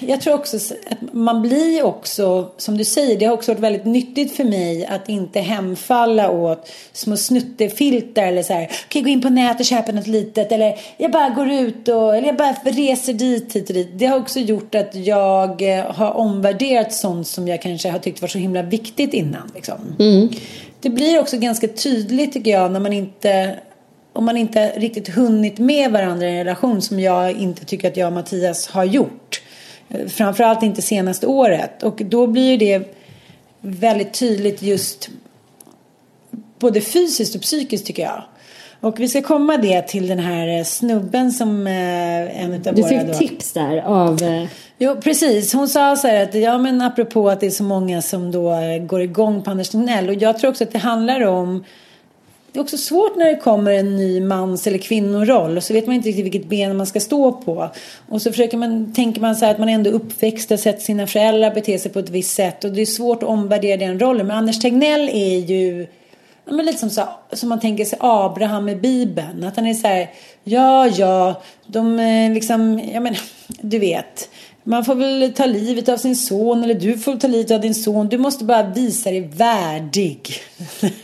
[0.00, 3.84] jag tror också att man blir också, som du säger, det har också varit väldigt
[3.84, 9.22] nyttigt för mig att inte hemfalla åt små snuttefilter eller så här, okej gå in
[9.22, 12.52] på nätet och köpa något litet eller jag bara går ut och, eller jag bara
[12.64, 13.90] reser dit hit och dit.
[13.94, 18.20] Det har också gjort att jag eh, har omvärderat sånt som jag kanske har tyckt
[18.20, 19.50] var så himla viktigt innan.
[19.54, 19.94] Liksom.
[20.80, 23.56] Det blir också ganska tydligt tycker jag när man inte
[24.12, 27.96] om man inte riktigt hunnit med varandra i en relation som jag inte tycker att
[27.96, 29.42] jag och Mattias har gjort.
[29.88, 31.82] Eh, Framförallt inte senaste året.
[31.82, 32.94] Och då blir det
[33.60, 35.08] väldigt tydligt just
[36.58, 38.22] både fysiskt och psykiskt tycker jag.
[38.80, 42.88] Och vi ska komma det till den här eh, snubben som eh, en Du våra
[42.88, 43.14] fick då.
[43.14, 44.22] tips där av...
[44.22, 44.44] eh,
[44.78, 45.52] Jo, precis.
[45.52, 48.54] Hon sa så här att, ja men apropå att det är så många som då
[48.86, 50.08] går igång på Anders Tegnell.
[50.08, 51.64] Och jag tror också att det handlar om
[52.52, 55.86] det är också svårt när det kommer en ny mans eller kvinnoroll och så vet
[55.86, 57.70] man inte riktigt vilket ben man ska stå på.
[58.08, 60.82] Och så försöker man, tänker man så här att man ändå är uppväxt och sett
[60.82, 64.00] sina föräldrar bete sig på ett visst sätt och det är svårt att omvärdera den
[64.00, 64.26] rollen.
[64.26, 65.86] Men Anders Tegnell är ju
[66.44, 69.44] ja, men lite som, så, som man tänker sig Abraham i Bibeln.
[69.44, 70.10] Att han är så här,
[70.44, 73.14] ja, ja, de eh, liksom, ja men,
[73.60, 74.28] du vet.
[74.64, 77.74] Man får väl ta livet av sin son eller du får ta livet av din
[77.74, 78.08] son.
[78.08, 80.34] Du måste bara visa dig värdig.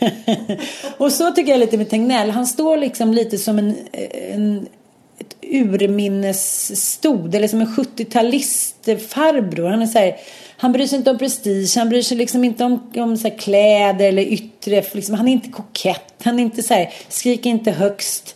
[0.97, 2.29] och så tycker jag lite med Tegnell.
[2.29, 3.75] Han står liksom lite som en,
[4.33, 4.67] en
[5.19, 9.69] ett urminnesstod eller som en 70-talist-farbror.
[9.69, 10.15] Han är så här,
[10.57, 13.37] han bryr sig inte om prestige, han bryr sig liksom inte om, om så här
[13.37, 14.83] kläder eller yttre.
[14.91, 18.35] Liksom, han är inte kokett, han är inte så här, skriker inte högst.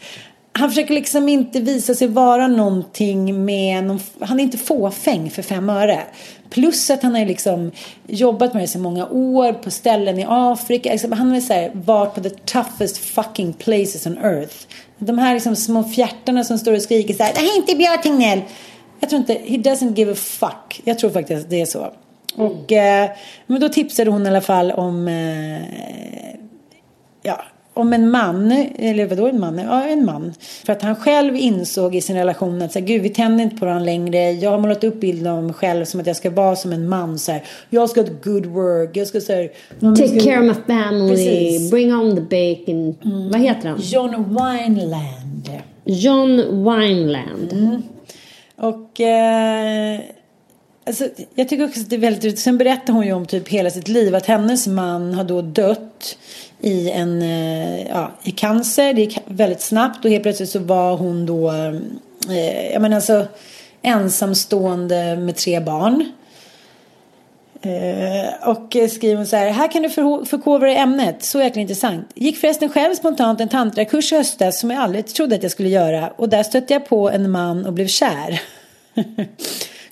[0.56, 5.42] Han försöker liksom inte visa sig vara någonting med någon, han är inte fåfäng för
[5.42, 6.04] fem öre.
[6.50, 7.72] Plus att han har liksom
[8.08, 10.92] jobbat med det så många år på ställen i Afrika.
[10.92, 14.56] Liksom, han har så här, varit på the toughest fucking places on earth.
[14.98, 17.34] De här liksom små fjärtarna som står och skriker så här.
[17.34, 18.42] Det här är inte Björn Tegnell.
[19.00, 20.82] Jag tror inte, he doesn't give a fuck.
[20.84, 21.94] Jag tror faktiskt att det är så.
[22.36, 23.10] Och eh,
[23.48, 25.62] men då tipsade hon i alla fall om eh,
[27.22, 27.42] ja,
[27.74, 29.58] om en man, eller vadå en man?
[29.58, 30.34] Ja, en man.
[30.66, 33.56] För att han själv insåg i sin relation att så här, gud vi tänder inte
[33.56, 34.32] på varandra längre.
[34.32, 36.90] Jag har målat upp bilden av mig själv som att jag ska vara som en
[36.90, 37.20] man.
[37.20, 38.98] Så här, jag ska ha ett good work.
[38.98, 39.50] Jag ska så här,
[39.96, 41.72] Take care of my family, Precis.
[41.72, 42.96] bring on the bacon.
[43.32, 43.80] Vad heter han?
[43.82, 45.50] John Wineland.
[45.86, 47.82] John Wineland.
[48.56, 50.00] Och eh,
[50.86, 52.40] alltså, jag tycker också att det är väldigt roligt.
[52.40, 54.16] Sen berättar hon ju om typ hela sitt liv.
[54.16, 56.18] Att hennes man har då dött
[56.62, 58.94] i en eh, ja, i cancer.
[58.94, 61.52] Det gick väldigt snabbt och helt plötsligt så var hon då
[62.30, 63.26] eh, jag menar alltså
[63.82, 66.12] ensamstående med tre barn.
[67.62, 71.42] Eh, och skriver hon så här, här kan du för, förkovra dig i ämnet, så
[71.42, 72.08] jäkla intressant.
[72.16, 75.70] Gick förresten själv spontant en tantrakurs i höstas som jag aldrig trodde att jag skulle
[75.70, 78.42] göra och där stötte jag på en man och blev kär.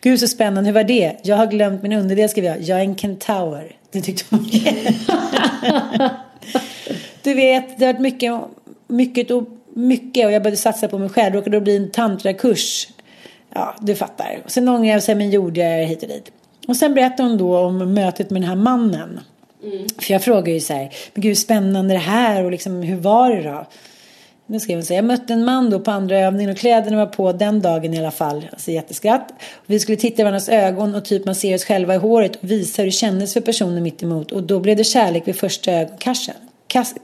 [0.02, 1.16] Gud så spännande, hur var det?
[1.24, 3.76] Jag har glömt min underdel skriver jag, jag är en kentaur.
[3.92, 4.50] Det tyckte hon.
[7.24, 8.34] du vet, det har varit mycket,
[8.88, 11.36] mycket och mycket och jag började satsa på mig själv.
[11.36, 12.88] Råkade då bli en tantrakurs.
[13.54, 14.42] Ja, du fattar.
[14.46, 16.32] Och sen ångrade jag sig men gjorde jag hit och dit.
[16.68, 19.20] Och sen berättade hon då om mötet med den här mannen.
[19.98, 23.30] För jag frågar ju så här, men gud spännande det här och liksom hur var
[23.36, 23.66] det då?
[24.52, 27.06] Nu skrev hon så jag mötte en man då på andra övningen och kläderna var
[27.06, 28.48] på den dagen i alla fall.
[28.52, 29.34] Alltså jätteskratt.
[29.66, 32.52] Vi skulle titta i varandras ögon och typ man ser oss själva i håret och
[32.52, 34.32] visa hur det kändes för personen mitt emot.
[34.32, 36.36] Och då blev det kärlek vid första ögonkastet.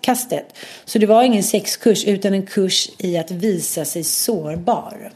[0.02, 0.46] Kastet.
[0.86, 5.12] Så det var ingen sexkurs utan en kurs i att visa sig sårbar.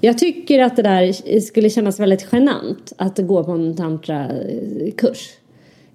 [0.00, 5.30] Jag tycker att det där skulle kännas väldigt genant att gå på en tantrakurs.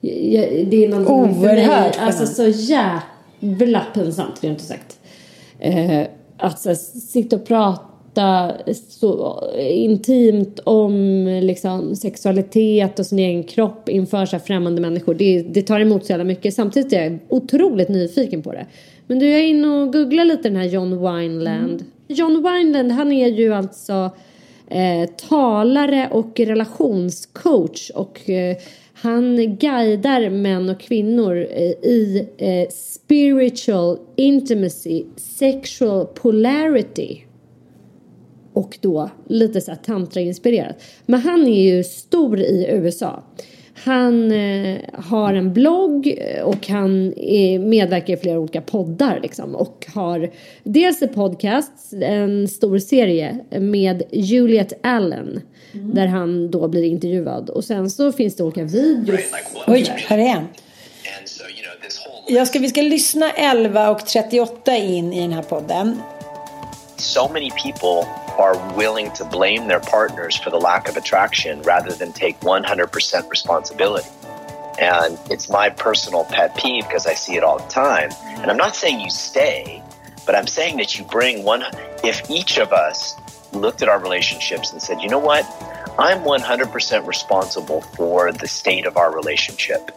[0.01, 4.98] Det är någonting för mig, Oerhört alltså så jävla pinsamt rent ut sagt.
[5.59, 6.07] Eh,
[6.37, 8.51] att så, sitta och prata
[8.89, 15.13] så intimt om liksom, sexualitet och sin egen kropp inför så här främmande människor.
[15.13, 16.53] Det, det tar emot så jävla mycket.
[16.53, 18.65] Samtidigt är jag otroligt nyfiken på det.
[19.07, 21.81] Men du, jag är inne och googlar lite den här John Wineland.
[21.81, 21.85] Mm.
[22.07, 24.11] John Wineland, han är ju alltså
[24.67, 28.57] eh, talare och relationscoach och eh,
[29.01, 37.23] han guidar män och kvinnor eh, i eh, spiritual intimacy, sexual polarity
[38.53, 40.75] och då lite så tantra-inspirerat.
[41.05, 43.23] Men han är ju stor i USA.
[43.83, 49.87] Han eh, har en blogg och han är, medverkar i flera olika poddar liksom och
[49.93, 50.31] har
[50.63, 55.41] dels en podcast, en stor serie med Juliet Allen
[55.73, 55.93] mm.
[55.95, 59.21] där han då blir intervjuad och sen så finns det olika videos.
[59.67, 60.45] Oj, här är en.
[62.27, 65.97] Jag ska, vi ska lyssna 11 och 38 in i den här podden.
[66.97, 71.91] So many people are willing to blame their partners for the lack of attraction rather
[71.91, 74.07] than take 100% responsibility.
[74.79, 78.11] And it's my personal pet peeve because I see it all the time.
[78.23, 79.83] And I'm not saying you stay,
[80.25, 81.63] but I'm saying that you bring one.
[82.01, 83.17] If each of us
[83.51, 85.45] looked at our relationships and said, you know what?
[85.99, 89.91] I'm 100% responsible for the state of our relationship.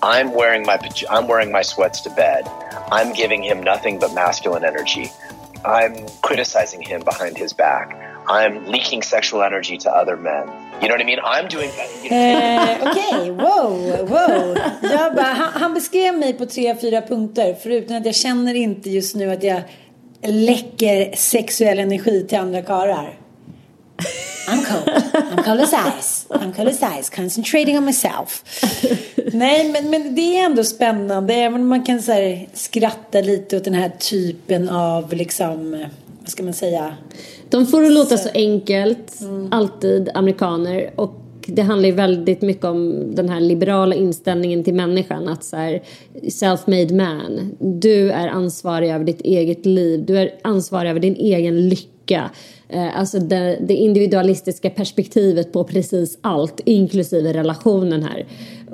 [0.00, 0.78] I'm wearing my
[1.10, 2.46] I'm wearing my sweats to bed.
[2.92, 5.10] I'm giving him nothing but masculine energy.
[5.64, 7.96] I'm criticizing him behind his back.
[8.26, 10.48] I'm leaking sexual energy to other men.
[10.80, 11.20] You know what I mean?
[11.24, 11.70] I'm doing
[12.02, 12.16] you know.
[12.16, 13.30] eh, Okej, okay.
[13.30, 14.56] wow, wow.
[14.82, 17.56] Jag bara, han, han, beskrev mig på tre, fyra punkter.
[17.62, 19.62] Förutom att jag känner inte just nu att jag
[20.22, 23.18] läcker sexuell energi till andra karlar.
[24.46, 24.88] I'm cold.
[25.14, 26.26] I'm cold as ice.
[26.30, 27.10] I'm cold as ice.
[27.10, 28.44] Concentrating on myself.
[29.32, 31.34] Nej, men, men det är ändå spännande.
[31.34, 35.84] Även om man kan så här, skratta lite åt den här typen av liksom,
[36.20, 36.96] vad ska man säga?
[37.50, 39.52] De får det låta så enkelt, mm.
[39.52, 40.90] alltid amerikaner.
[40.96, 45.28] Och det handlar ju väldigt mycket om den här liberala inställningen till människan.
[45.28, 45.82] Att så här,
[46.22, 47.56] self-made man.
[47.58, 50.04] Du är ansvarig över ditt eget liv.
[50.06, 52.30] Du är ansvarig över din egen lycka.
[52.68, 58.26] Eh, alltså det, det, individualistiska perspektivet på precis allt, inklusive relationen här.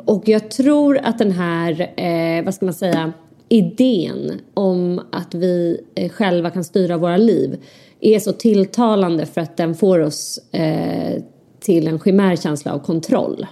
[0.05, 3.12] Och jag tror att den här, eh, vad ska man säga,
[3.49, 7.59] idén om att vi eh, själva kan styra våra liv
[8.01, 11.22] är så tilltalande för att den får oss eh,
[11.61, 13.47] till en chimär känsla av kontroll.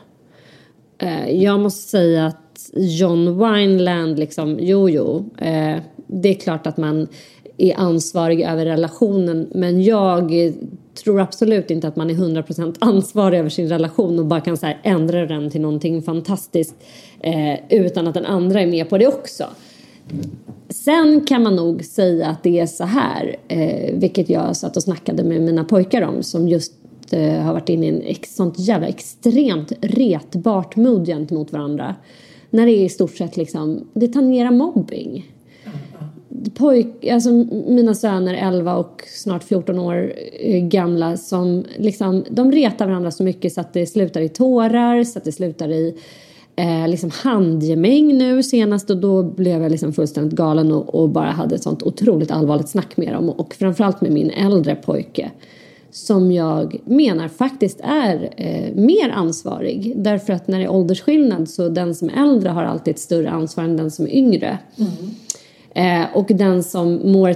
[0.99, 5.76] Eh, jag måste säga att John Wineland, liksom, jo jo, eh,
[6.07, 7.09] det är klart att man
[7.59, 10.53] är ansvarig över relationen men jag
[10.95, 14.73] tror absolut inte att man är 100% ansvarig över sin relation och bara kan så
[14.83, 16.75] ändra den till någonting fantastiskt
[17.21, 19.45] eh, utan att den andra är med på det också.
[20.69, 24.83] Sen kan man nog säga att det är så här, eh, vilket jag satt och
[24.83, 26.73] snackade med mina pojkar om som just
[27.11, 31.95] eh, har varit inne i en ex, sånt jävla extremt retbart mood gentemot varandra.
[32.51, 35.33] När det är i stort sett liksom, det tangerar mobbing
[36.55, 37.30] pojk, alltså
[37.68, 43.22] mina söner 11 och snart 14 år eh, gamla som liksom, de retar varandra så
[43.22, 45.95] mycket så att det slutar i tårar, så att det slutar i
[46.57, 51.30] eh, liksom handgemäng nu senast och då blev jag liksom fullständigt galen och, och, bara
[51.30, 55.30] hade ett sånt otroligt allvarligt snack med dem och framförallt med min äldre pojke
[55.91, 61.68] som jag menar faktiskt är eh, mer ansvarig därför att när det är åldersskillnad så
[61.68, 64.59] den som är äldre har alltid ett större ansvar än den som är yngre.
[64.76, 64.91] Mm.
[65.79, 67.35] Eh, och den som mår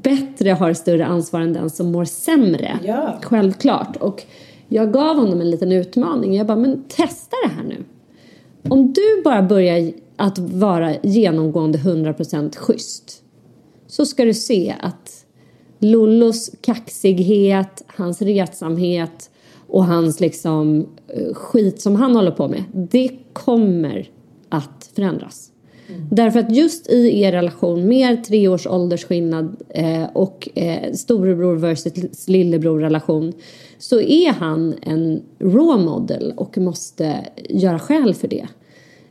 [0.00, 2.78] bättre har större ansvar än den som mår sämre.
[2.84, 3.18] Ja.
[3.22, 3.96] Självklart.
[3.96, 4.22] Och
[4.68, 6.34] jag gav honom en liten utmaning.
[6.36, 7.84] Jag bara, men testa det här nu.
[8.68, 13.22] Om du bara börjar att vara genomgående 100% schysst
[13.86, 15.24] så ska du se att
[15.78, 19.30] Lollos kaxighet, hans retsamhet
[19.68, 24.10] och hans liksom eh, skit som han håller på med, det kommer
[24.48, 25.51] att förändras.
[25.94, 26.08] Mm.
[26.10, 32.28] Därför att just i er relation med tre års åldersskillnad eh, och eh, storebror versus
[32.28, 33.32] lillebror relation
[33.78, 38.46] så är han en raw model och måste göra skäl för det.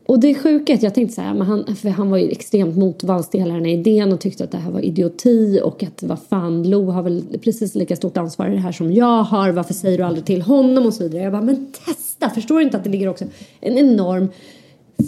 [0.05, 2.29] Och det sjuka är att jag tänkte så här, men han, för han var ju
[2.29, 5.83] extremt motvalls till hela den här idén och tyckte att det här var idioti och
[5.83, 9.23] att vad fan, Lo har väl precis lika stort ansvar i det här som jag
[9.23, 11.23] har, varför säger du aldrig till honom och så vidare.
[11.23, 13.25] Jag bara, men testa, förstår du inte att det ligger också
[13.59, 14.27] en enorm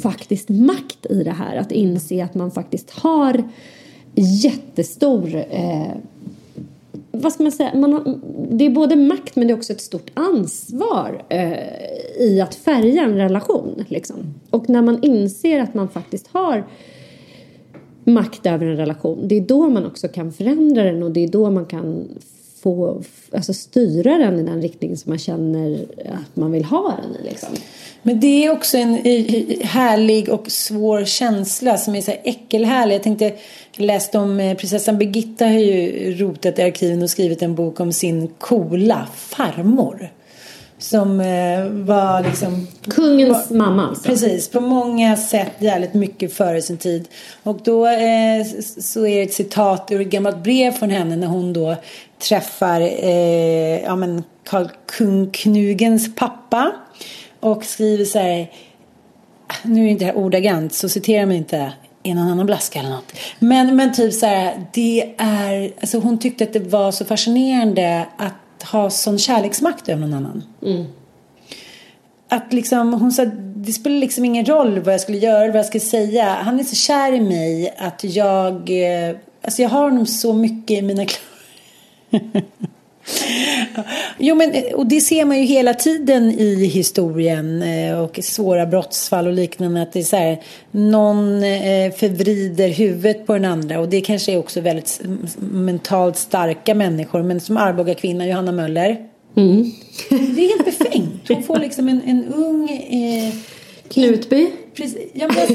[0.01, 1.55] faktiskt makt i det här.
[1.55, 3.43] Att inse att man faktiskt har
[4.15, 5.91] jättestor eh,
[7.15, 7.75] vad ska man säga?
[7.75, 8.19] Man har,
[8.49, 11.57] det är både makt men det är också ett stort ansvar eh,
[12.19, 13.85] i att färga en relation.
[13.87, 14.17] Liksom.
[14.49, 16.63] Och när man inser att man faktiskt har
[18.03, 21.27] makt över en relation, det är då man också kan förändra den och det är
[21.27, 22.07] då man kan
[22.63, 23.03] få
[23.33, 27.29] alltså, styra den i den riktning som man känner att man vill ha den i.
[27.29, 27.49] Liksom.
[28.01, 28.95] Men det är också en
[29.61, 32.95] härlig och svår känsla som är så här äckelhärlig.
[32.95, 33.25] Jag tänkte,
[33.75, 37.79] jag läste om eh, prinsessan Birgitta har ju rotat i arkiven och skrivit en bok
[37.79, 40.11] om sin coola farmor.
[40.83, 42.67] Som eh, var liksom...
[42.89, 44.03] Kungens var, mamma alltså.
[44.03, 47.07] Precis, på många sätt jävligt mycket före sin tid.
[47.43, 48.45] Och då eh,
[48.79, 51.75] så är det ett citat ur ett gammalt brev från henne när hon då
[52.29, 54.67] träffar eh, ja, men Karl
[54.97, 56.71] Kung Knugens pappa.
[57.39, 58.51] Och skriver så här.
[59.63, 61.73] Nu är det inte det här ordagrant så citera mig inte
[62.03, 63.13] i någon annan blaska eller något.
[63.39, 64.65] Men, men typ så här.
[64.73, 68.33] Det är, alltså hon tyckte att det var så fascinerande att
[68.63, 70.43] ha sån kärleksmakt över någon annan.
[70.61, 70.85] Mm.
[72.27, 75.65] Att liksom, hon sa det spelar liksom ingen roll vad jag skulle göra, vad jag
[75.65, 76.25] skulle säga.
[76.25, 80.77] Han är så kär i mig att jag, eh, alltså jag har honom så mycket
[80.77, 82.43] i mina kläder.
[84.17, 89.27] Jo, men och det ser man ju hela tiden i historien eh, och svåra brottsfall
[89.27, 89.81] och liknande.
[89.81, 90.41] Att det är så här,
[90.71, 95.01] någon eh, förvrider huvudet på den andra och det kanske är också väldigt
[95.39, 97.23] mentalt starka människor.
[97.23, 98.97] Men som Arboga kvinna Johanna Möller.
[99.35, 99.71] Mm.
[100.09, 101.27] Det är helt befängt.
[101.27, 103.33] Hon får liksom en, en ung eh,
[103.93, 104.51] Knutby.
[104.75, 105.11] Precis.
[105.13, 105.53] Ja, alltså,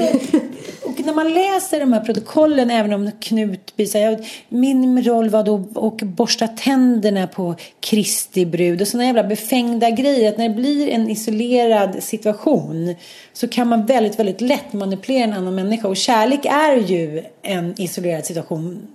[0.83, 5.87] och när man läser de här protokollen, även om Knutby säger min roll var då
[5.87, 10.29] att borsta tänderna på Kristi brud och sådana jävla befängda grejer.
[10.29, 12.95] Att när det blir en isolerad situation
[13.33, 15.87] så kan man väldigt, väldigt lätt manipulera en annan människa.
[15.87, 18.87] Och kärlek är ju en isolerad situation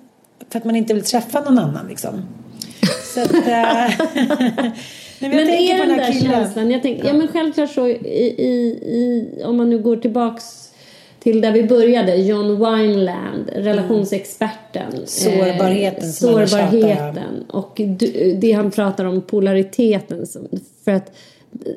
[0.50, 2.28] för att man inte vill träffa någon annan liksom.
[3.14, 3.90] Så att, eh,
[5.20, 6.32] äh, men, men är den, den där killen.
[6.32, 7.10] känslan, jag tänker, ja.
[7.10, 7.18] ja.
[7.18, 7.92] men självklart så i,
[8.38, 8.52] i,
[8.84, 10.64] i, om man nu går tillbaks
[11.24, 14.92] till där vi började, John Wineland, relationsexperten.
[14.92, 15.06] Mm.
[15.06, 16.04] Sårbarheten.
[16.04, 17.44] Eh, sårbarheten.
[17.48, 17.80] Och
[18.36, 20.26] det han pratar om, polariteten.
[20.84, 21.16] För att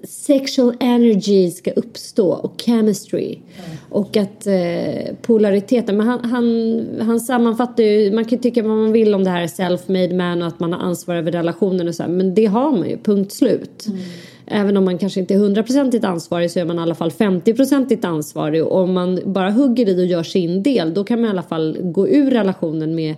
[0.03, 3.27] sexual energy ska uppstå och chemistry.
[3.35, 3.77] Mm.
[3.89, 8.91] Och att eh, polariteten, men han, han, han sammanfattar ju, man kan tycka vad man
[8.91, 12.03] vill om det här self-made man och att man har ansvar över relationen och så
[12.03, 13.87] här, men det har man ju, punkt slut.
[13.87, 13.99] Mm.
[14.45, 18.05] Även om man kanske inte är hundraprocentigt ansvarig så är man i alla fall 50-procentigt
[18.05, 21.31] ansvarig och om man bara hugger i och gör sin del då kan man i
[21.31, 23.15] alla fall gå ur relationen med,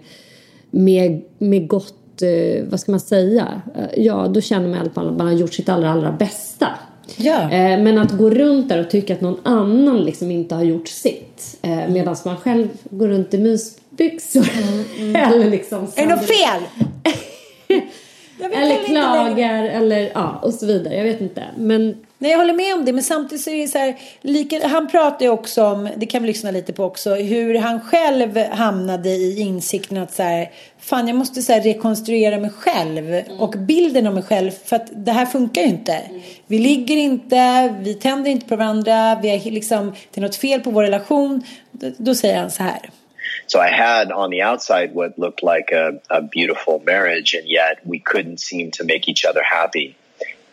[0.71, 4.89] med, med gott eh, vad ska man säga, eh, ja då känner man i alla
[4.89, 6.67] fall att man har gjort sitt allra, allra bästa.
[7.17, 7.41] Ja.
[7.41, 10.87] Eh, men att gå runt där och tycka att någon annan liksom inte har gjort
[10.87, 14.47] sitt eh, medan man själv går runt i mysbyxor.
[14.63, 15.15] Mm, mm.
[15.33, 15.87] eller liksom...
[15.95, 16.61] Är det något fel?
[18.53, 20.95] eller klagar eller ja och så vidare.
[20.95, 21.43] Jag vet inte.
[21.57, 24.67] Men Nej, jag håller med om det, men samtidigt så är det så här, lika,
[24.67, 28.37] han pratar ju också om, det kan vi lyssna lite på också, hur han själv
[28.37, 33.39] hamnade i insikten att så här, fan jag måste så här, rekonstruera mig själv mm.
[33.39, 35.93] och bilden av mig själv för att det här funkar ju inte.
[35.93, 36.21] Mm.
[36.47, 40.61] Vi ligger inte, vi tänder inte på varandra, vi är liksom, det är något fel
[40.61, 41.43] på vår relation.
[41.71, 42.89] Då, då säger han så här.
[43.47, 47.79] So I had on the outside what looked like a, a beautiful marriage, and yet
[47.83, 49.95] we couldn't seem to make each other happy.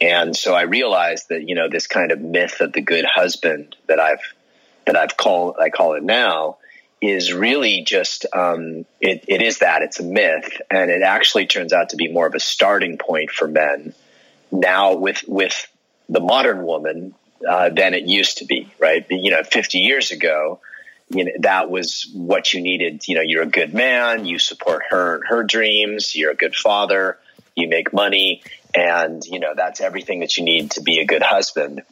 [0.01, 3.77] And so I realized that, you know, this kind of myth of the good husband
[3.87, 4.21] that I've,
[4.85, 6.59] that I've called, I call it now
[7.01, 10.61] is really just, um, it, it is that it's a myth.
[10.71, 13.95] And it actually turns out to be more of a starting point for men
[14.51, 15.67] now with, with
[16.09, 17.15] the modern woman,
[17.47, 19.07] uh, than it used to be, right?
[19.11, 20.61] You know, 50 years ago,
[21.09, 23.07] you know, that was what you needed.
[23.07, 26.57] You know, you're a good man, you support her and her dreams, you're a good
[26.57, 27.19] father,
[27.55, 28.43] you make money,
[28.77, 31.83] and you know that's everything that you need to be a good husband.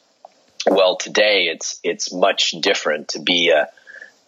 [0.66, 3.68] Well, today it's it's much different to be a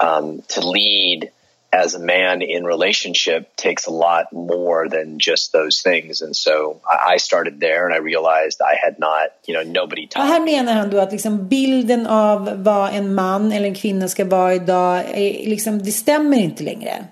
[0.01, 1.31] um, to lead
[1.73, 6.23] as a man in relationship takes a lot more than just those things.
[6.23, 10.29] And so I started there and I realized I had not, you know, nobody taught
[10.29, 14.25] Här menar han då att liksom bilden av vad en man eller en kvinna ska
[14.25, 17.05] vara idag, är, liksom, det stämmer inte längre.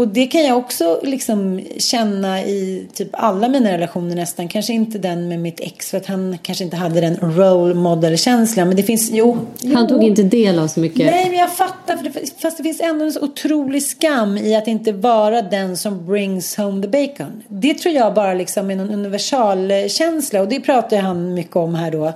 [0.00, 4.48] Och det kan jag också liksom känna i typ alla mina relationer nästan.
[4.48, 8.68] Kanske inte den med mitt ex för att han kanske inte hade den role model-känslan.
[8.68, 9.74] Men det finns, jo, jo.
[9.74, 11.06] Han tog inte del av så mycket.
[11.06, 11.96] Nej, men jag fattar.
[11.96, 15.76] För det, fast det finns ändå en så otrolig skam i att inte vara den
[15.76, 17.42] som brings home the bacon.
[17.48, 20.40] Det tror jag bara liksom är någon universalkänsla.
[20.40, 22.12] Och det pratar han mycket om här då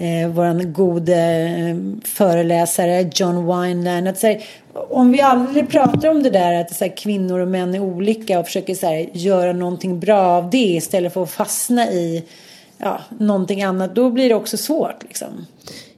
[0.00, 4.08] eh, vår gode eh, föreläsare John Wineland.
[4.08, 4.42] Att, här,
[4.72, 8.38] om vi aldrig pratar om det där att så här, kvinnor och män är olika
[8.38, 12.24] och försöker så här, göra någonting bra av det istället för att fastna i
[12.78, 15.02] ja, någonting annat, då blir det också svårt.
[15.02, 15.46] Liksom.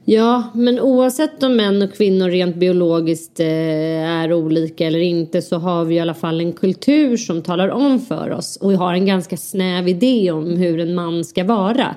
[0.05, 3.47] Ja, men oavsett om män och kvinnor rent biologiskt eh,
[4.09, 7.99] är olika eller inte så har vi i alla fall en kultur som talar om
[7.99, 11.95] för oss och vi har en ganska snäv idé om hur en man ska vara.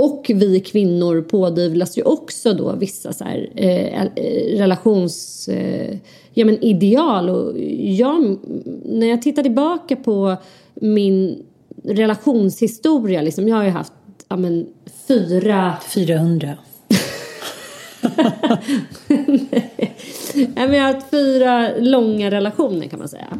[0.00, 5.48] Och vi kvinnor pådyvlas ju också då vissa så här, eh, relations...
[5.48, 5.96] Eh,
[6.34, 7.30] ja, men ideal.
[7.30, 8.38] Och jag,
[8.84, 10.36] när jag tittar tillbaka på
[10.74, 11.42] min
[11.84, 13.92] relationshistoria, liksom, jag har ju haft
[14.28, 14.66] ja, men,
[15.08, 15.76] fyra...
[15.94, 16.54] 400.
[19.52, 19.96] Nej.
[20.56, 23.38] Jag har haft fyra långa relationer kan man säga.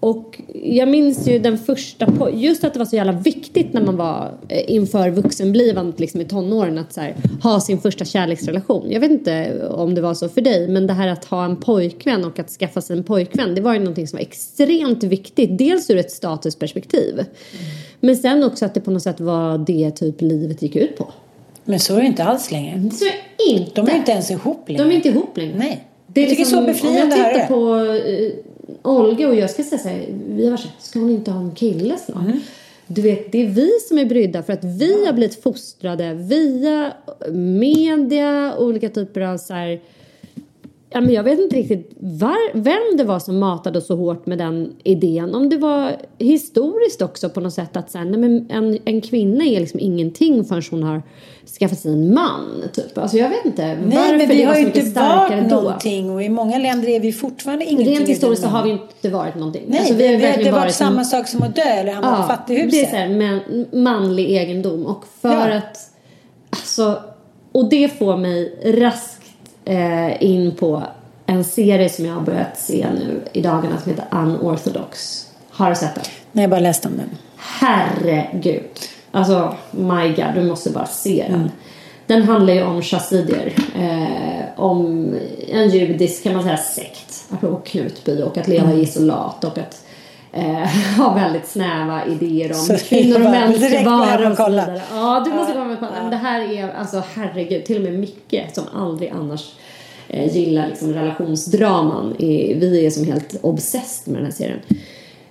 [0.00, 3.96] Och jag minns ju den första, just att det var så jävla viktigt när man
[3.96, 8.90] var eh, inför vuxenblivandet liksom i tonåren att här, ha sin första kärleksrelation.
[8.90, 11.56] Jag vet inte om det var så för dig men det här att ha en
[11.56, 15.58] pojkvän och att skaffa sig en pojkvän det var ju någonting som var extremt viktigt.
[15.58, 17.26] Dels ur ett statusperspektiv mm.
[18.00, 21.12] men sen också att det på något sätt var det typ livet gick ut på.
[21.64, 22.90] Men så är det inte alls längre.
[22.90, 23.04] Så
[23.50, 23.80] inte.
[23.80, 24.84] De är inte ens ihop längre.
[24.84, 25.54] De är inte ihop längre.
[25.58, 25.84] Nej.
[26.06, 28.32] Det är jag tycker liksom, så befriande Om jag tittar på uh,
[28.82, 31.30] Olga och jag ska säga så här, vi har varit så här, ska hon inte
[31.30, 32.24] ha en kille snart?
[32.24, 32.40] Mm.
[32.86, 36.92] Du vet, det är vi som är brydda för att vi har blivit fostrade via
[37.32, 39.80] media, olika typer av så här,
[40.90, 44.38] Ja, men jag vet inte riktigt var, vem det var som matade så hårt med
[44.38, 45.34] den idén.
[45.34, 49.00] Om det var historiskt också på något sätt att så här, nej, men en, en
[49.00, 51.02] kvinna är liksom ingenting förrän hon har
[51.58, 52.62] skaffat sig en man.
[52.72, 52.98] Typ.
[52.98, 55.48] Alltså jag vet inte nej, varför men vi det har var ju så inte varit
[55.50, 55.56] då.
[55.56, 57.96] någonting och i många länder är vi fortfarande ingenting.
[57.96, 59.64] Rent historiskt så har vi inte varit någonting.
[59.66, 62.10] Nej, alltså, vi, har vi, det har varit samma sak som att dö eller hamna
[62.10, 62.70] ja, på fattighuset.
[62.70, 65.56] Det är så här, men, manlig egendom och för Ja.
[65.56, 65.90] att
[66.50, 67.00] alltså,
[67.52, 69.22] och det får mig raskt
[69.64, 70.82] eh, in på
[71.26, 75.22] en serie som jag har börjat se nu i dagarna som heter Unorthodox.
[75.50, 76.04] Har du sett den?
[76.32, 77.10] Nej, jag bara läste om den.
[77.36, 78.62] Herregud.
[79.16, 81.50] Alltså, my god, du måste bara se den.
[82.06, 83.52] Den handlar ju om chassidier.
[83.78, 85.14] Eh, om
[85.48, 87.24] en judisk, kan man säga, sekt.
[87.30, 89.86] Apropå Knutby och att leva i isolat och att
[90.32, 93.92] eh, ha väldigt snäva idéer om Så kvinnor och jag bara, män ska direkt går
[93.92, 94.82] jag hem vara och så vidare.
[94.92, 95.92] Ja, du måste komma och kolla.
[96.00, 99.52] Men det här är, alltså herregud, till och med Micke som aldrig annars
[100.08, 102.14] eh, gillar liksom relationsdraman.
[102.18, 104.60] Vi är som helt obsessed med den här serien.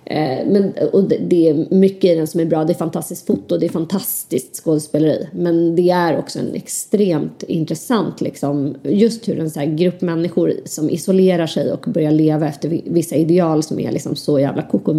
[0.06, 2.64] Eh, men, och det, är mycket i den som är bra.
[2.64, 5.28] Det är fantastiskt foto, det är fantastiskt skådespeleri.
[5.34, 10.54] Men det är också en extremt intressant, liksom, just hur en så här grupp människor
[10.66, 14.94] som isolerar sig och börjar leva efter vissa ideal som är liksom så jävla koko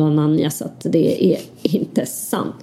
[0.51, 2.55] så att det är inte sant.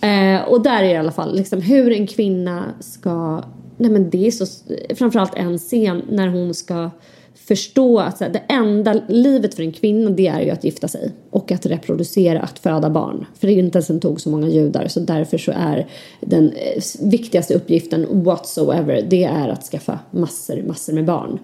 [0.00, 3.42] Eh, och där är det i alla fall liksom hur en kvinna ska,
[3.76, 4.46] nej men det är så,
[4.94, 6.90] framförallt en scen när hon ska
[7.34, 10.88] förstå att så här, det enda livet för en kvinna det är ju att gifta
[10.88, 13.26] sig och att reproducera, att föda barn.
[13.38, 15.86] För det är ju inte ens tog så många judar så därför så är
[16.20, 21.38] den eh, viktigaste uppgiften whatsoever det är att skaffa massor, massor med barn.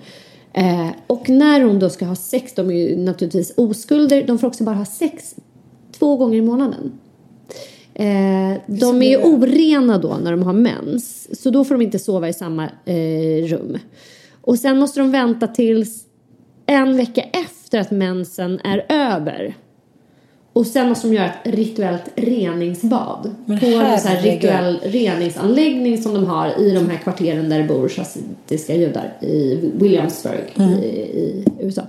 [0.53, 4.47] Eh, och när hon då ska ha sex, de är ju naturligtvis oskulder, de får
[4.49, 5.35] också bara ha sex
[5.99, 6.93] två gånger i månaden.
[7.95, 11.29] Eh, de är ju orena då när de har mens.
[11.43, 13.79] Så då får de inte sova i samma eh, rum.
[14.41, 16.05] Och sen måste de vänta tills
[16.67, 19.55] en vecka efter att mensen är över.
[20.53, 23.35] Och sen måste de göra ett rituellt reningsbad.
[23.45, 27.59] Men på en sån här rituell reningsanläggning som de har i de här kvarteren där
[27.59, 30.71] det bor chassidiska judar i Williamsburg Mm.
[30.71, 31.83] i, i USA.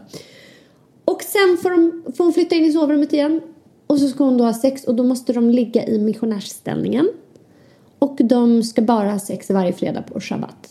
[1.06, 3.42] Och sen får, de, får hon flytta in i sovrummet igen.
[3.88, 7.10] Och så ska hon då ha sex och då måste de ligga i missionärsställningen.
[8.00, 10.70] Och de ska bara ha sex varje fredag på shabbat.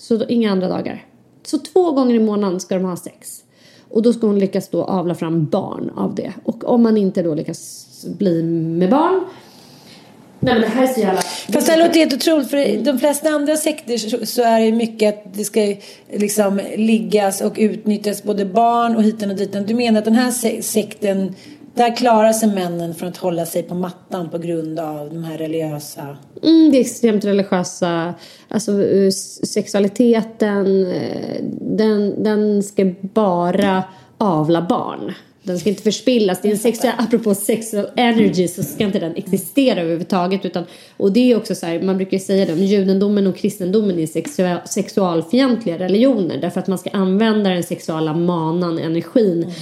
[0.00, 1.04] Så då, inga andra dagar.
[1.42, 3.44] Så två gånger i månaden ska de ha sex.
[3.88, 6.32] Och då ska hon lyckas då avla fram barn av det.
[6.44, 7.86] Och om man inte då lyckas
[8.18, 9.20] bli med barn.
[10.40, 11.20] Nej men det här är så jävla...
[11.22, 14.72] Fast det här låter helt otroligt för i de flesta andra sekter så, är det
[14.72, 15.74] mycket att det ska
[16.12, 19.66] liksom liggas och utnyttjas både barn och hiten och ditan.
[19.66, 21.34] Du menar att den här sekten
[21.74, 25.38] där klarar sig männen från att hålla sig på mattan på grund av de här
[25.38, 26.16] religiösa...
[26.42, 28.14] Mm, det extremt religiösa,
[28.48, 29.10] alltså eh,
[29.46, 33.84] sexualiteten, eh, den, den ska bara
[34.18, 35.14] avla barn.
[35.42, 36.42] Den ska inte förspillas.
[36.42, 40.44] Det är en sexuell, apropå sexual energy så ska inte den existera överhuvudtaget.
[40.44, 40.64] Utan,
[40.96, 44.06] och det är också så här, man brukar säga det om judendomen och kristendomen är
[44.06, 46.38] sexual, sexualfientliga religioner.
[46.40, 49.52] Därför att man ska använda den sexuella manan, energin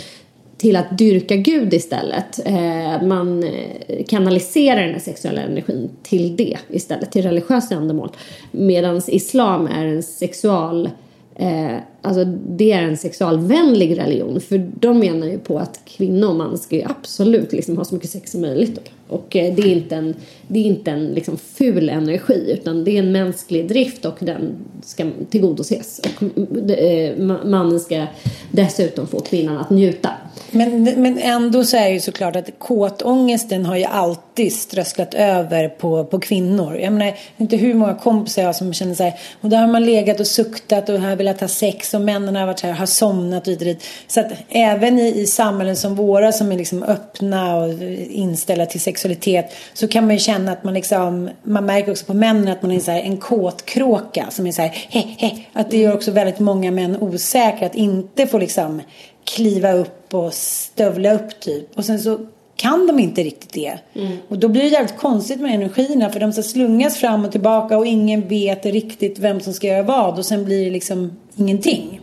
[0.59, 2.47] till att dyrka Gud istället.
[2.47, 8.11] Eh, man eh, kanaliserar den här sexuella energin till det istället, till religiösa ändamål.
[8.51, 10.91] Medan islam är en sexual
[11.35, 11.77] eh,
[12.09, 14.41] alltså det är en sexualvänlig religion.
[14.41, 17.95] För de menar ju på att kvinna och man ska ju absolut liksom ha så
[17.95, 18.81] mycket sex som möjligt.
[19.09, 20.15] Och eh, det är inte en,
[20.47, 24.57] det är inte en liksom ful energi utan det är en mänsklig drift och den
[24.83, 26.01] ska tillgodoses.
[26.17, 28.07] Och eh, mannen ska
[28.51, 30.11] dessutom få kvinnan att njuta.
[30.51, 35.69] Men, men ändå så är det ju såklart att kåtångesten har ju alltid strösslat över
[35.69, 36.79] på, på kvinnor.
[36.79, 39.85] Jag menar, inte hur många kompisar jag har som känner sig och där har man
[39.85, 43.49] legat och suktat och här velat ha sex liksom männen har varit här, har somnat
[43.49, 43.85] och dit.
[44.07, 47.69] Så att även i, i samhällen som våra som är liksom öppna och
[48.11, 52.15] inställda till sexualitet så kan man ju känna att man liksom, man märker också på
[52.15, 55.31] männen att man är så här, en kåtkråka som är så här, he, he.
[55.53, 58.83] Att det gör också väldigt många män osäkra att inte få liksom
[59.25, 61.79] kliva upp och stövla upp typ.
[61.79, 62.19] Och sen så
[62.59, 63.79] kan de inte riktigt det.
[63.95, 64.17] Mm.
[64.29, 67.79] Och då blir det jävligt konstigt med energierna för de ska slungas fram och tillbaka
[67.79, 72.01] och ingen vet riktigt vem som ska göra vad och sen blir det liksom ingenting.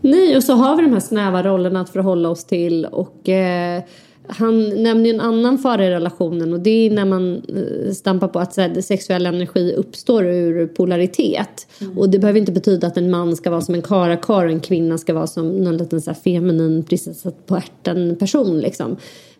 [0.00, 3.82] Nej, och så har vi de här snäva rollerna att förhålla oss till och eh,
[4.26, 8.38] han nämner en annan fara i relationen och det är när man eh, stampar på
[8.38, 11.66] att här, sexuell energi uppstår ur polaritet.
[11.80, 11.98] Mm.
[11.98, 14.60] Och det behöver inte betyda att en man ska vara som en karakar och en
[14.60, 18.96] kvinna ska vara som någon liten så här, feminin prinsessa på ärten person liksom.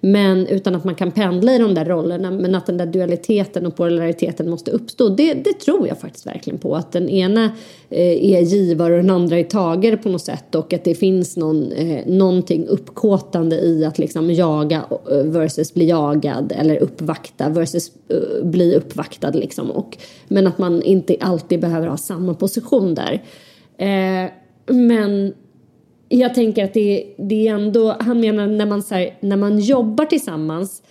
[0.07, 3.67] Men utan att man kan pendla i de där rollerna men att den där dualiteten
[3.67, 5.09] och polariteten måste uppstå.
[5.09, 6.77] Det, det tror jag faktiskt verkligen på.
[6.77, 7.45] Att den ena
[7.91, 11.37] eh, är givare och den andra är tagare på något sätt och att det finns
[11.37, 17.93] någon, eh, någonting uppkåtande i att liksom jaga eh, versus bli jagad eller uppvakta versus
[18.13, 19.71] uh, bli uppvaktad liksom.
[19.71, 19.99] Och,
[20.29, 23.23] men att man inte alltid behöver ha samma position där.
[23.79, 24.31] Eh,
[24.67, 25.33] men
[26.21, 29.59] jag tänker att det, det är ändå, han menar när man, så här, när man
[29.59, 30.83] jobbar tillsammans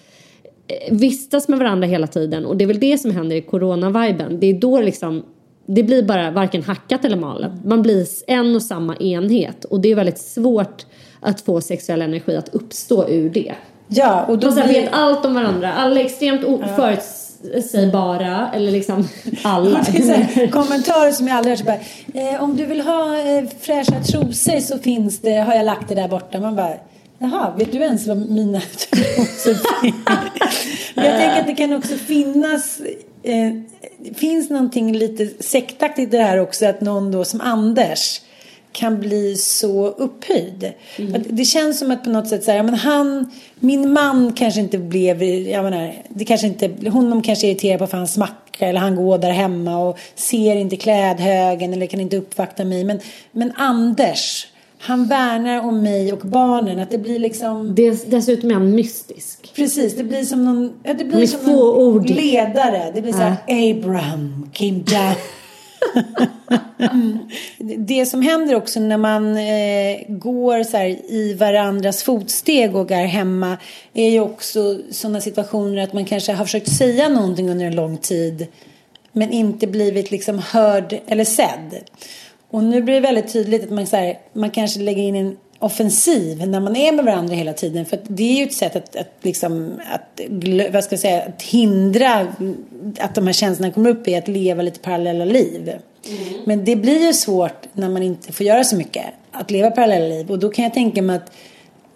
[0.67, 4.39] eh, vistas med varandra hela tiden och det är väl det som händer i corona-viben.
[4.39, 5.24] Det är då liksom
[5.65, 7.51] det blir bara varken hackat eller malet.
[7.65, 10.86] Man blir en och samma enhet och det är väldigt svårt
[11.19, 13.53] att få sexuell energi att uppstå ur det.
[13.88, 14.65] Ja, och då man blir...
[14.65, 15.74] vet allt om varandra.
[15.74, 16.67] Alla är extremt ja.
[16.76, 17.22] föruts
[17.91, 19.07] bara eller liksom
[19.43, 19.85] alla.
[20.51, 21.81] kommentarer som jag aldrig hört.
[22.13, 25.95] Eh, om du vill ha eh, fräscha trosor så finns det, har jag lagt det
[25.95, 26.39] där borta.
[26.39, 26.73] Man bara,
[27.17, 29.57] jaha, vet du ens vad mina trosor?
[30.95, 32.81] Men jag tänker att det kan också finnas
[33.23, 33.51] eh,
[34.15, 38.21] finns någonting lite sektaktigt i det här också att någon då som Anders
[38.74, 40.74] kan bli så upphöjd.
[40.97, 41.24] Mm.
[41.30, 44.78] Det känns som att på något sätt så här, men han, min man kanske inte
[44.78, 48.95] blev, jag menar, det kanske inte, honom kanske irriterar på för han smackar eller han
[48.95, 52.84] går där hemma och ser inte klädhögen eller kan inte uppvakta mig.
[52.84, 52.99] Men,
[53.32, 54.47] men Anders,
[54.80, 56.80] han värnar om mig och barnen.
[56.80, 57.76] Att det blir liksom...
[57.76, 59.51] Des, dessutom är han mystisk.
[59.55, 62.91] Precis, det blir som någon, det blir som någon ledare.
[62.95, 65.15] Det blir så här, Abraham came down
[66.77, 67.19] mm.
[67.77, 73.05] Det som händer också när man eh, går så här, i varandras fotsteg och är
[73.05, 73.57] hemma
[73.93, 77.97] är ju också sådana situationer att man kanske har försökt säga någonting under en lång
[77.97, 78.47] tid
[79.11, 81.84] men inte blivit liksom hörd eller sedd.
[82.49, 85.38] Och nu blir det väldigt tydligt att man, så här, man kanske lägger in en
[85.64, 87.86] offensiv när man är med varandra hela tiden.
[87.86, 90.22] För det är ju ett sätt att, att, liksom, att,
[90.72, 92.28] vad ska jag säga, att hindra
[92.99, 95.70] att de här känslorna kommer upp i att leva lite parallella liv.
[95.70, 96.43] Mm.
[96.45, 99.05] Men det blir ju svårt när man inte får göra så mycket.
[99.32, 100.32] Att leva parallella liv.
[100.32, 101.32] Och då kan jag tänka mig att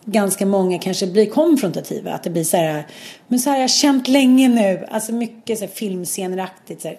[0.06, 2.12] ganska många kanske blir konfrontativa.
[2.12, 2.88] Att det blir så här,
[3.28, 4.88] men så här har jag känt länge nu.
[4.92, 6.82] Alltså mycket så här filmsceneraktigt.
[6.82, 6.98] Så här.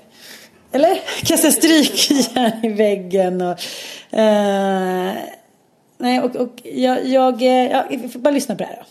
[0.72, 1.00] Eller?
[1.24, 3.58] Kasta strykjärn i väggen och...
[4.14, 5.37] Uh,
[5.98, 8.86] nej, och, och jag, jag, jag får bara lyssna på det här då.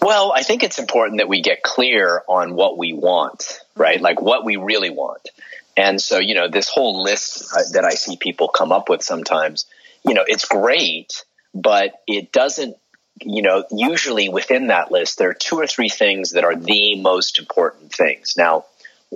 [0.00, 4.00] Well, I think it's important that we get clear on what we want, right?
[4.00, 5.28] Like what we really want.
[5.76, 9.02] And so, you know, this whole list uh, that I see people come up with
[9.02, 9.66] sometimes,
[10.04, 12.76] you know, it's great, but it doesn't,
[13.22, 17.00] you know, usually within that list, there are two or three things that are the
[17.00, 18.34] most important things.
[18.36, 18.64] Now,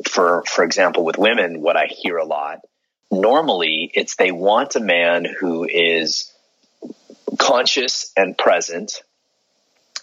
[0.09, 2.61] for, for example, with women, what I hear a lot,
[3.11, 6.31] normally it's they want a man who is
[7.39, 9.03] conscious and present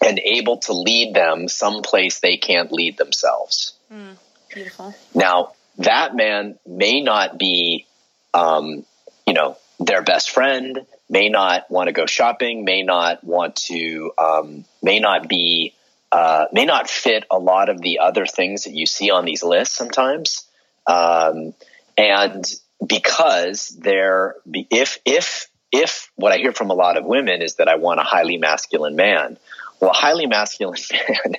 [0.04, 3.74] and able to lead them someplace they can't lead themselves.
[3.92, 4.16] Mm,
[4.52, 4.94] beautiful.
[5.14, 7.86] Now, that man may not be,
[8.34, 8.84] um,
[9.26, 14.12] you know, their best friend, may not want to go shopping, may not want to,
[14.18, 15.74] um, may not be,
[16.10, 19.42] uh, may not fit a lot of the other things that you see on these
[19.42, 20.46] lists sometimes.
[20.86, 21.54] Um,
[21.96, 22.44] and
[22.84, 24.36] because they're,
[24.70, 27.98] if, if, if what I hear from a lot of women is that I want
[27.98, 29.38] a highly masculine man,
[29.80, 31.34] well, a highly masculine man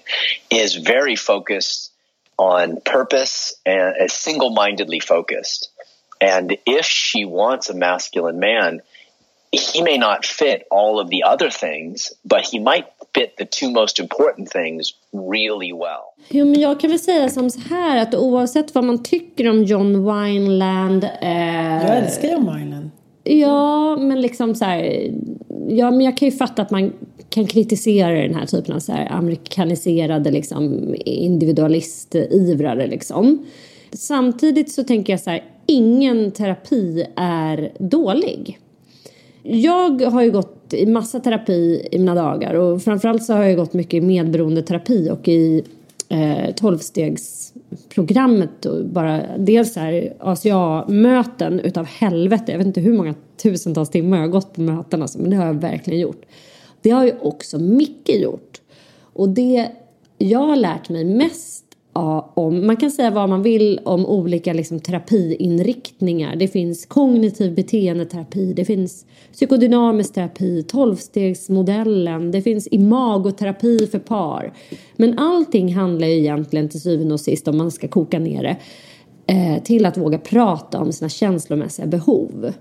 [0.50, 1.92] is very focused
[2.38, 5.70] on purpose and is single mindedly focused.
[6.20, 8.82] And if she wants a masculine man,
[9.52, 13.72] he may not fit all of the other things, but he might fit the two
[13.72, 16.16] most important things really well.
[16.30, 19.64] Jo, men jag kan väl säga som så här att oavsett vad man tycker om
[19.64, 21.04] John Wineland.
[21.04, 22.73] Eh, jag älskar John Wineland.
[23.24, 25.12] Ja, men liksom så här.
[25.68, 26.94] Ja, men jag kan ju fatta att man
[27.30, 33.46] kan kritisera den här typen av så här amerikaniserade liksom individualistivrare liksom.
[33.92, 38.60] Samtidigt så tänker jag så här, ingen terapi är dålig.
[39.44, 43.56] Jag har ju gått i massa terapi i mina dagar och framförallt så har jag
[43.56, 45.64] gått mycket i medberoendeterapi och i
[46.10, 52.52] Eh, tolvstegsprogrammet och bara dels här ACA-möten utav helvete.
[52.52, 55.36] Jag vet inte hur många tusentals timmar jag har gått på möten alltså, men det
[55.36, 56.26] har jag verkligen gjort.
[56.82, 58.62] Det har ju också Micke gjort.
[59.14, 59.72] Och det
[60.18, 61.63] jag har lärt mig mest
[61.94, 66.36] om, man kan säga vad man vill om olika liksom, terapiinriktningar.
[66.36, 74.54] Det finns kognitiv beteendeterapi, det finns psykodynamisk terapi, tolvstegsmodellen, det finns imagoterapi för par.
[74.96, 78.58] Men allting handlar ju egentligen till syvende och sist, om man ska koka ner det,
[79.34, 82.54] eh, till att våga prata om sina känslomässiga behov.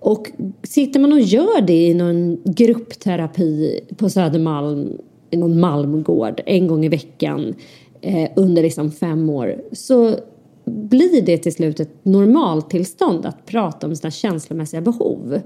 [0.00, 0.30] Och
[0.62, 4.98] sitter man och gör det i någon gruppterapi på Södermalm,
[5.30, 7.54] i någon Malmgård, en gång i veckan
[8.00, 10.16] eh, under liksom fem år så
[10.64, 15.40] blir det till slut ett normaltillstånd att prata om sina känslomässiga behov.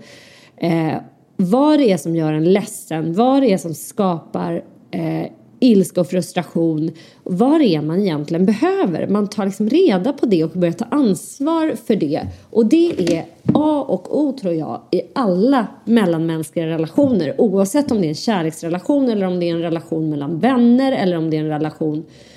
[0.56, 0.94] Eh,
[1.36, 5.26] vad det är som gör en ledsen, vad det är som skapar eh,
[5.60, 6.90] ilska och frustration.
[7.22, 9.06] Vad det är man egentligen behöver.
[9.06, 12.22] Man tar liksom reda på det och börjar ta ansvar för det.
[12.50, 13.24] Och det är
[13.54, 17.40] A och O tror jag i alla mellanmänskliga relationer.
[17.40, 21.16] Oavsett om det är en kärleksrelation eller om det är en relation mellan vänner eller
[21.16, 22.33] om det är en relation Eh,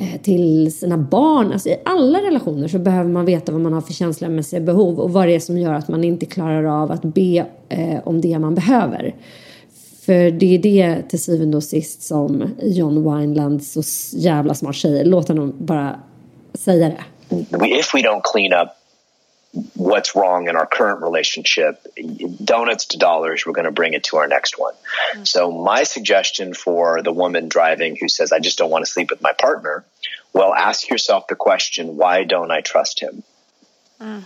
[0.00, 1.52] Eh, till sina barn.
[1.52, 5.12] Alltså I alla relationer så behöver man veta vad man har för känslomässiga behov och
[5.12, 8.38] vad det är som gör att man inte klarar av att be eh, om det
[8.38, 9.14] man behöver.
[10.06, 13.82] För det är det till syvende och sist som John Wineland så
[14.18, 15.04] jävla smart säger.
[15.04, 16.00] Låt honom bara
[16.54, 17.36] säga det.
[17.66, 18.79] If we don't clean up
[19.74, 21.84] what's wrong in our current relationship,
[22.42, 24.74] donuts to dollars, we're going to bring it to our next one.
[25.14, 25.26] Mm.
[25.26, 29.10] So, my suggestion for the woman driving who says, I just don't want to sleep
[29.10, 29.84] with my partner,
[30.32, 33.22] well, ask yourself the question, why don't I trust him?
[34.00, 34.24] Mm.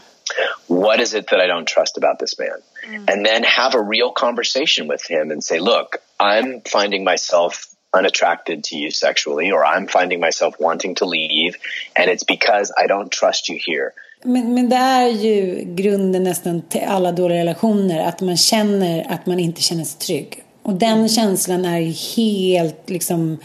[0.66, 2.58] What is it that I don't trust about this man?
[2.86, 3.10] Mm.
[3.10, 8.64] And then have a real conversation with him and say, look, I'm finding myself unattracted
[8.64, 11.56] to you sexually, or I'm finding myself wanting to leave,
[11.94, 13.94] and it's because I don't trust you here.
[14.26, 18.08] Men, men det är ju grunden nästan till alla dåliga relationer.
[18.08, 20.42] Att man känner att man inte känner sig trygg.
[20.62, 21.08] Och den mm.
[21.08, 23.38] känslan är ju helt liksom...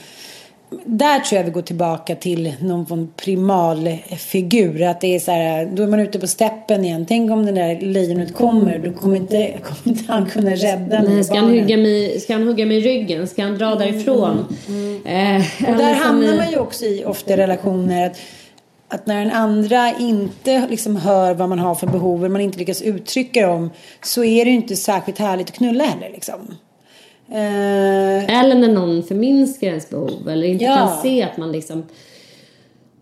[0.86, 4.82] Där tror jag vi går tillbaka till någon primalfigur.
[4.82, 7.06] Att det är så här, då är man ute på steppen igen.
[7.10, 8.80] Tänk om det där lejonet kommer.
[8.80, 12.48] Då kommer inte, kommer inte han kunna rädda Nej, ska, han hugga mig, ska han
[12.48, 13.28] hugga mig i ryggen?
[13.28, 14.56] Ska han dra därifrån?
[14.68, 15.36] Mm, mm.
[15.36, 18.06] Eh, och där hamnar man ju också i ofta relationer.
[18.08, 18.20] Att,
[18.90, 22.82] att när den andra inte liksom hör vad man har för behov, man inte lyckas
[22.82, 23.70] uttrycka dem,
[24.04, 26.10] så är det ju inte särskilt härligt att knulla heller.
[26.10, 26.40] Liksom.
[27.32, 28.40] Uh...
[28.40, 30.76] Eller när någon förminskar ens behov eller inte ja.
[30.76, 31.84] kan se att man liksom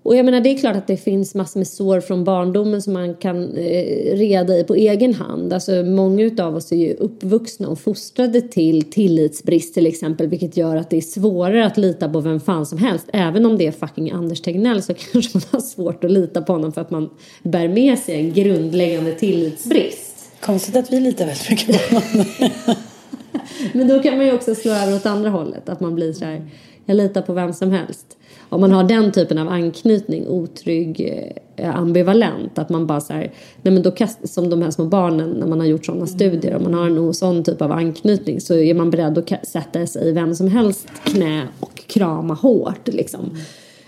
[0.08, 2.94] och jag menar det är klart att det finns massor med sår från barndomen som
[2.94, 5.54] man kan eh, reda i på egen hand.
[5.54, 10.76] Alltså många av oss är ju uppvuxna och fostrade till tillitsbrist till exempel vilket gör
[10.76, 13.06] att det är svårare att lita på vem fan som helst.
[13.14, 16.54] Även om det är fucking Anders Tegnell så kanske man har svårt att lita på
[16.54, 17.10] honom för att man
[17.44, 20.32] bär med sig en grundläggande tillitsbrist.
[20.42, 22.26] Konstigt att vi litar väldigt mycket på honom.
[23.74, 25.70] Men då kan man ju också slå över åt andra hållet.
[25.70, 26.50] Att man blir så här,
[26.86, 28.17] jag litar på vem som helst
[28.50, 31.02] om man har den typen av anknytning, otrygg,
[31.56, 33.32] eh, ambivalent, att man bara så här,
[33.62, 36.56] nej men då kast, som de här små barnen när man har gjort sådana studier,
[36.56, 40.08] om man har en sån typ av anknytning så är man beredd att sätta sig
[40.08, 43.38] i vem som helst knä och krama hårt liksom.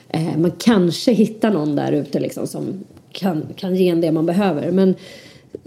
[0.10, 4.26] Eh, man kanske hittar någon där ute liksom som kan, kan ge en det man
[4.26, 4.72] behöver.
[4.72, 4.95] Men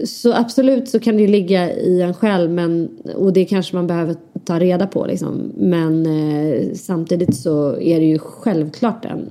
[0.05, 3.87] så absolut så kan det ju ligga i en själv men, och det kanske man
[3.87, 4.15] behöver
[4.45, 5.51] ta reda på liksom.
[5.55, 9.29] Men eh, samtidigt så är det ju självklart en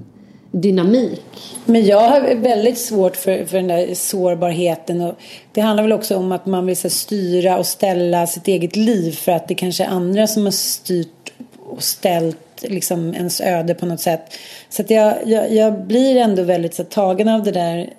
[0.51, 1.23] dynamik.
[1.65, 5.01] Men jag har väldigt svårt för, för den där sårbarheten.
[5.01, 5.15] Och
[5.53, 9.13] det handlar väl också om att man vill så, styra och ställa sitt eget liv
[9.13, 11.33] för att det kanske är andra som har styrt
[11.67, 14.23] och ställt liksom ens öde på något sätt.
[14.69, 17.91] Så att jag, jag, jag blir ändå väldigt så, tagen av det där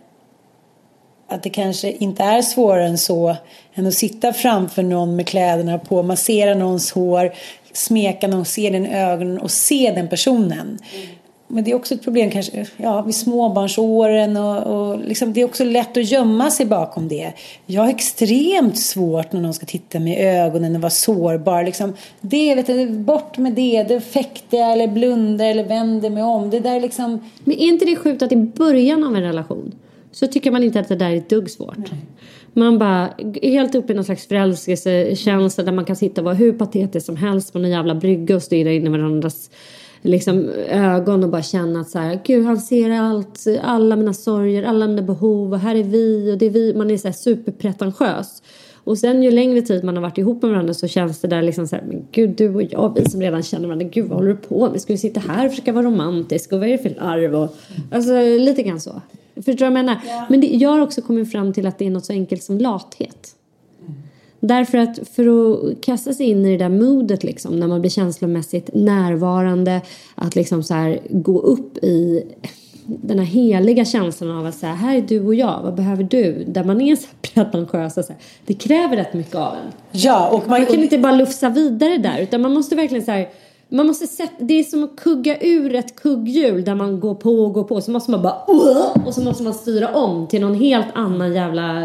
[1.27, 3.35] att det kanske inte är svårare än så
[3.73, 7.33] än att sitta framför någon med kläderna på, massera någons hår,
[7.73, 10.79] smeka någon, se den i ögonen och se den personen.
[10.95, 11.07] Mm.
[11.47, 15.45] men det är också ett problem kanske ja, vid småbarnsåren och, och liksom, det är
[15.45, 17.33] också lätt att gömma sig bakom det.
[17.65, 21.63] Jag har extremt svårt när någon ska titta mig i ögonen och vara sårbar.
[21.63, 26.23] Liksom, det, vet du, bort med det, det fäktar jag eller blundar eller vänder mig
[26.23, 26.49] om.
[26.49, 27.29] Det där liksom...
[27.43, 29.75] Men är inte det sjukt att i början av en relation
[30.13, 31.77] så tycker man inte att det där är ett dugg svårt.
[31.77, 32.05] Nej.
[32.53, 33.09] Man bara
[33.41, 37.05] är helt uppe i någon slags förälskelsekänsla där man kan sitta och vara hur patetisk
[37.05, 39.49] som helst på någon jävla brygga och stirra in i varandras
[40.01, 44.63] liksom, ögon och bara känna att så här, gud han ser allt, alla mina sorger,
[44.63, 46.73] alla mina behov och här är vi och det är vi.
[46.73, 48.43] Man är så här superpretentiös.
[48.85, 51.41] Och sen ju längre tid man har varit ihop med varandra så känns det där
[51.41, 54.17] liksom så här, men gud du och jag, vi som redan känner varandra, gud vad
[54.17, 54.81] håller du på med?
[54.81, 57.35] Ska vi sitta här och försöka vara romantisk och vad är det för larv?
[57.35, 57.55] Och,
[57.91, 59.01] alltså lite grann så.
[59.45, 59.97] Förstår du vad jag menar?
[60.07, 60.25] Ja.
[60.29, 62.57] Men det, jag har också kommit fram till att det är något så enkelt som
[62.57, 63.35] lathet.
[63.81, 63.93] Mm.
[64.39, 67.91] Därför att för att kasta sig in i det där modet liksom, när man blir
[67.91, 69.81] känslomässigt närvarande,
[70.15, 72.23] att liksom så här, gå upp i
[72.85, 76.43] den här heliga känslan av att säga här är du och jag, vad behöver du?
[76.47, 77.93] Där man är så pretentiös.
[77.93, 79.71] Så här, det kräver rätt mycket av en.
[79.91, 83.11] Ja, och man, man kan inte bara lufsa vidare där utan man måste verkligen så
[83.11, 83.29] här,
[83.73, 87.31] man måste sätta, det är som att kugga ur ett kugghjul där man går på
[87.31, 87.81] och går på.
[87.81, 88.35] Så måste man bara
[89.05, 91.81] och så måste man styra om till någon helt annan jävla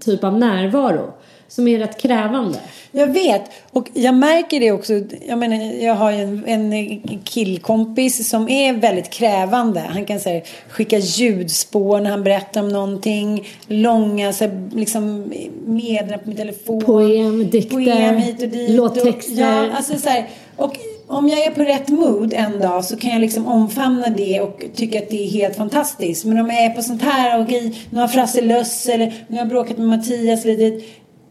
[0.00, 1.12] typ av närvaro.
[1.48, 2.58] Som är rätt krävande.
[2.92, 3.42] Jag vet.
[3.70, 4.92] Och jag märker det också.
[5.28, 9.80] Jag menar, jag har en, en killkompis som är väldigt krävande.
[9.80, 13.48] Han kan här, skicka ljudspår när han berättar om någonting.
[13.66, 15.32] Långa så här, liksom,
[15.66, 16.80] meddelanden på min telefon.
[16.84, 18.70] Poem, dikter, Poem hit och dit.
[18.70, 19.40] låttexter.
[19.40, 20.76] ja, alltså så här, och
[21.06, 24.64] om jag är på rätt mood en dag så kan jag liksom omfamna det och
[24.74, 26.24] tycka att det är helt fantastiskt.
[26.24, 27.50] Men om jag är på sånt här, och
[27.90, 30.70] nu har Frasse löss eller nu har jag bråkat med Mattias lite,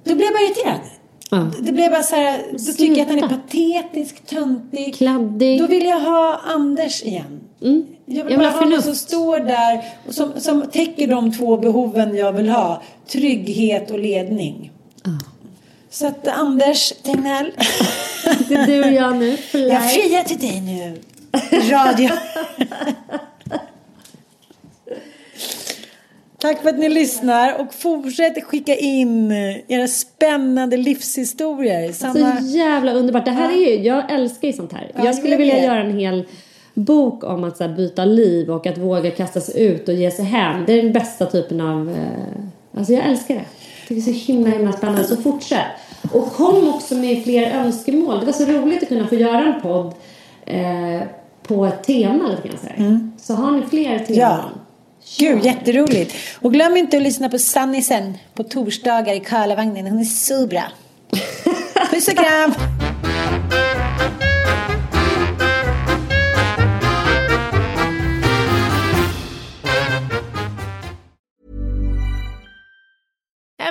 [0.04, 0.80] då blir jag bara irriterad.
[1.32, 1.52] Ja.
[1.62, 4.96] Det blir bara så här, då tycker jag att han är patetisk, töntig.
[4.96, 5.60] Kladdig.
[5.60, 7.40] Då vill jag ha Anders igen.
[7.62, 7.86] Mm.
[8.06, 11.58] Jag vill, jag vill ha någon som står där och som, som täcker de två
[11.58, 12.82] behoven jag vill ha.
[13.08, 14.72] Trygghet och ledning.
[15.04, 15.12] Ja.
[15.94, 17.52] Så att Anders Tegnell.
[18.48, 19.38] Det är du och jag nu.
[19.52, 20.98] Jag friar till dig nu.
[21.72, 22.10] Radio.
[26.38, 29.32] Tack för att ni lyssnar och fortsätt skicka in
[29.68, 31.92] era spännande livshistorier.
[31.92, 32.38] Samma...
[32.38, 33.26] Så jävla underbart.
[33.26, 34.92] Det här är ju, jag älskar ju sånt här.
[34.96, 36.26] Ja, jag skulle vilja göra en hel
[36.74, 40.26] bok om att så byta liv och att våga kasta sig ut och ge sig
[40.26, 40.64] hem.
[40.66, 41.90] Det är den bästa typen av...
[41.90, 42.78] Eh...
[42.78, 43.46] Alltså jag älskar det.
[43.88, 45.04] Det är så himla, himla spännande.
[45.04, 45.66] Så fortsätt.
[46.14, 48.20] Och kom också med fler önskemål.
[48.20, 49.94] Det var så roligt att kunna få göra en podd
[50.46, 51.08] eh,
[51.44, 53.12] på ett tema lite grann så, mm.
[53.18, 54.20] så har ni fler teman?
[54.20, 54.50] Ja.
[55.20, 56.16] Gud, jätteroligt.
[56.42, 59.88] Och glöm inte att lyssna på Sannisen på torsdagar i Karlavagnen.
[59.88, 60.64] Hon är så bra.
[61.92, 62.54] Puss och kram!